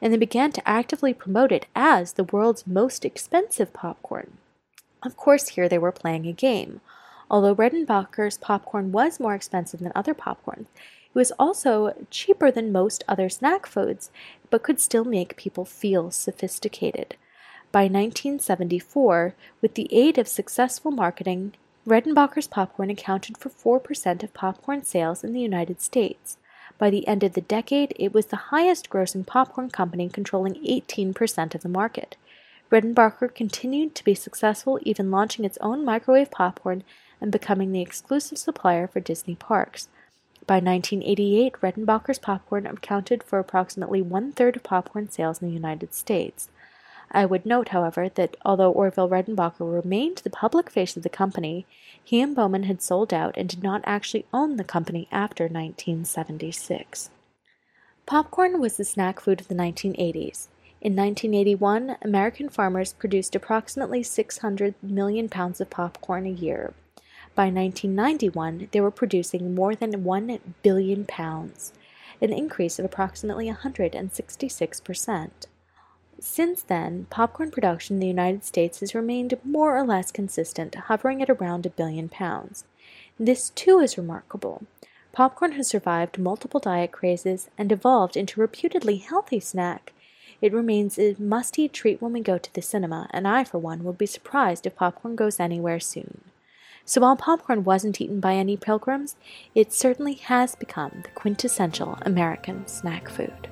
and 0.00 0.12
they 0.12 0.16
began 0.16 0.50
to 0.52 0.66
actively 0.66 1.12
promote 1.12 1.52
it 1.52 1.66
as 1.74 2.14
the 2.14 2.24
world's 2.24 2.66
most 2.66 3.04
expensive 3.04 3.74
popcorn. 3.74 4.38
Of 5.02 5.14
course, 5.14 5.48
here 5.48 5.68
they 5.68 5.76
were 5.76 5.92
playing 5.92 6.26
a 6.26 6.32
game. 6.32 6.80
Although 7.30 7.54
Redenbacher's 7.54 8.38
popcorn 8.38 8.92
was 8.92 9.20
more 9.20 9.34
expensive 9.34 9.80
than 9.80 9.92
other 9.94 10.14
popcorns, 10.14 10.66
it 10.70 11.14
was 11.14 11.32
also 11.38 11.94
cheaper 12.10 12.50
than 12.50 12.72
most 12.72 13.04
other 13.06 13.28
snack 13.28 13.66
foods, 13.66 14.10
but 14.48 14.62
could 14.62 14.80
still 14.80 15.04
make 15.04 15.36
people 15.36 15.66
feel 15.66 16.10
sophisticated. 16.10 17.16
By 17.72 17.82
1974, 17.82 19.34
with 19.60 19.74
the 19.74 19.88
aid 19.92 20.16
of 20.16 20.28
successful 20.28 20.90
marketing, 20.90 21.52
Redenbacher's 21.86 22.48
popcorn 22.48 22.90
accounted 22.90 23.38
for 23.38 23.48
4% 23.48 24.24
of 24.24 24.34
popcorn 24.34 24.82
sales 24.82 25.22
in 25.22 25.32
the 25.32 25.40
United 25.40 25.80
States. 25.80 26.36
By 26.78 26.90
the 26.90 27.06
end 27.06 27.22
of 27.22 27.34
the 27.34 27.40
decade, 27.40 27.94
it 27.94 28.12
was 28.12 28.26
the 28.26 28.50
highest 28.50 28.90
grossing 28.90 29.24
popcorn 29.24 29.70
company, 29.70 30.08
controlling 30.08 30.54
18% 30.54 31.54
of 31.54 31.62
the 31.62 31.68
market. 31.68 32.16
Redenbacher 32.72 33.32
continued 33.32 33.94
to 33.94 34.04
be 34.04 34.16
successful, 34.16 34.80
even 34.82 35.12
launching 35.12 35.44
its 35.44 35.58
own 35.60 35.84
microwave 35.84 36.32
popcorn 36.32 36.82
and 37.20 37.30
becoming 37.30 37.70
the 37.70 37.82
exclusive 37.82 38.38
supplier 38.38 38.88
for 38.88 38.98
Disney 38.98 39.36
parks. 39.36 39.88
By 40.44 40.56
1988, 40.56 41.54
Redenbacher's 41.60 42.18
popcorn 42.18 42.66
accounted 42.66 43.22
for 43.22 43.38
approximately 43.38 44.02
one 44.02 44.32
third 44.32 44.56
of 44.56 44.64
popcorn 44.64 45.08
sales 45.08 45.40
in 45.40 45.46
the 45.46 45.54
United 45.54 45.94
States. 45.94 46.48
I 47.10 47.24
would 47.24 47.46
note, 47.46 47.68
however, 47.68 48.08
that 48.10 48.36
although 48.44 48.72
Orville 48.72 49.08
Redenbacher 49.08 49.72
remained 49.72 50.18
the 50.18 50.30
public 50.30 50.68
face 50.70 50.96
of 50.96 51.02
the 51.02 51.08
company, 51.08 51.66
he 52.02 52.20
and 52.20 52.34
Bowman 52.34 52.64
had 52.64 52.82
sold 52.82 53.12
out 53.14 53.36
and 53.36 53.48
did 53.48 53.62
not 53.62 53.82
actually 53.84 54.26
own 54.32 54.56
the 54.56 54.64
company 54.64 55.08
after 55.10 55.44
1976. 55.44 57.10
Popcorn 58.06 58.60
was 58.60 58.76
the 58.76 58.84
snack 58.84 59.20
food 59.20 59.40
of 59.40 59.48
the 59.48 59.54
1980s. 59.54 60.48
In 60.80 60.94
1981, 60.94 61.96
American 62.02 62.48
farmers 62.48 62.92
produced 62.92 63.34
approximately 63.34 64.02
600 64.02 64.74
million 64.82 65.28
pounds 65.28 65.60
of 65.60 65.70
popcorn 65.70 66.26
a 66.26 66.30
year. 66.30 66.74
By 67.34 67.46
1991, 67.46 68.68
they 68.70 68.80
were 68.80 68.90
producing 68.90 69.54
more 69.54 69.74
than 69.74 70.04
1 70.04 70.38
billion 70.62 71.04
pounds, 71.06 71.72
an 72.20 72.32
increase 72.32 72.78
of 72.78 72.84
approximately 72.84 73.46
166 73.46 74.80
percent. 74.80 75.46
Since 76.18 76.62
then, 76.62 77.06
popcorn 77.10 77.50
production 77.50 77.96
in 77.96 78.00
the 78.00 78.06
United 78.06 78.44
States 78.44 78.80
has 78.80 78.94
remained 78.94 79.38
more 79.44 79.76
or 79.76 79.84
less 79.84 80.10
consistent, 80.10 80.74
hovering 80.74 81.20
at 81.20 81.28
around 81.28 81.66
a 81.66 81.70
billion 81.70 82.08
pounds. 82.08 82.64
This 83.18 83.50
too 83.50 83.78
is 83.80 83.98
remarkable. 83.98 84.62
Popcorn 85.12 85.52
has 85.52 85.68
survived 85.68 86.18
multiple 86.18 86.60
diet 86.60 86.92
crazes 86.92 87.48
and 87.56 87.70
evolved 87.70 88.16
into 88.16 88.40
a 88.40 88.42
reputedly 88.42 88.96
healthy 88.96 89.40
snack. 89.40 89.92
It 90.42 90.52
remains 90.52 90.98
a 90.98 91.16
must 91.18 91.58
eat 91.58 91.72
treat 91.72 92.02
when 92.02 92.12
we 92.12 92.20
go 92.20 92.38
to 92.38 92.52
the 92.54 92.62
cinema, 92.62 93.08
and 93.10 93.26
I, 93.26 93.44
for 93.44 93.58
one, 93.58 93.84
will 93.84 93.94
be 93.94 94.06
surprised 94.06 94.66
if 94.66 94.76
popcorn 94.76 95.16
goes 95.16 95.40
anywhere 95.40 95.80
soon. 95.80 96.20
So 96.84 97.00
while 97.00 97.16
popcorn 97.16 97.64
wasn't 97.64 98.00
eaten 98.00 98.20
by 98.20 98.34
any 98.34 98.56
pilgrims, 98.56 99.16
it 99.54 99.72
certainly 99.72 100.14
has 100.14 100.54
become 100.54 101.00
the 101.02 101.08
quintessential 101.10 101.98
American 102.02 102.66
snack 102.66 103.08
food. 103.08 103.48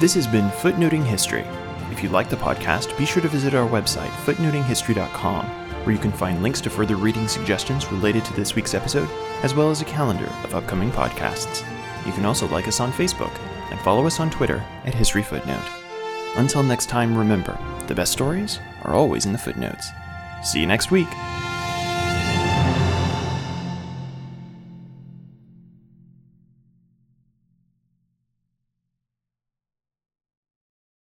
This 0.00 0.14
has 0.14 0.28
been 0.28 0.48
Footnoting 0.50 1.04
History. 1.04 1.44
If 1.90 2.04
you 2.04 2.08
like 2.08 2.28
the 2.28 2.36
podcast, 2.36 2.96
be 2.96 3.04
sure 3.04 3.20
to 3.20 3.26
visit 3.26 3.52
our 3.52 3.68
website, 3.68 4.10
footnotinghistory.com, 4.24 5.44
where 5.44 5.92
you 5.92 6.00
can 6.00 6.12
find 6.12 6.40
links 6.40 6.60
to 6.60 6.70
further 6.70 6.94
reading 6.94 7.26
suggestions 7.26 7.90
related 7.90 8.24
to 8.26 8.32
this 8.34 8.54
week's 8.54 8.74
episode, 8.74 9.08
as 9.42 9.56
well 9.56 9.70
as 9.70 9.82
a 9.82 9.86
calendar 9.86 10.26
of 10.44 10.54
upcoming 10.54 10.92
podcasts. 10.92 11.64
You 12.06 12.12
can 12.12 12.26
also 12.26 12.46
like 12.46 12.68
us 12.68 12.78
on 12.78 12.92
Facebook 12.92 13.36
and 13.72 13.80
follow 13.80 14.06
us 14.06 14.20
on 14.20 14.30
Twitter 14.30 14.64
at 14.84 14.94
History 14.94 15.24
Footnote. 15.24 15.68
Until 16.36 16.62
next 16.62 16.86
time, 16.86 17.18
remember 17.18 17.58
the 17.88 17.94
best 17.96 18.12
stories 18.12 18.60
are 18.82 18.94
always 18.94 19.26
in 19.26 19.32
the 19.32 19.38
footnotes. 19.38 19.90
See 20.44 20.60
you 20.60 20.66
next 20.68 20.92
week. 20.92 21.08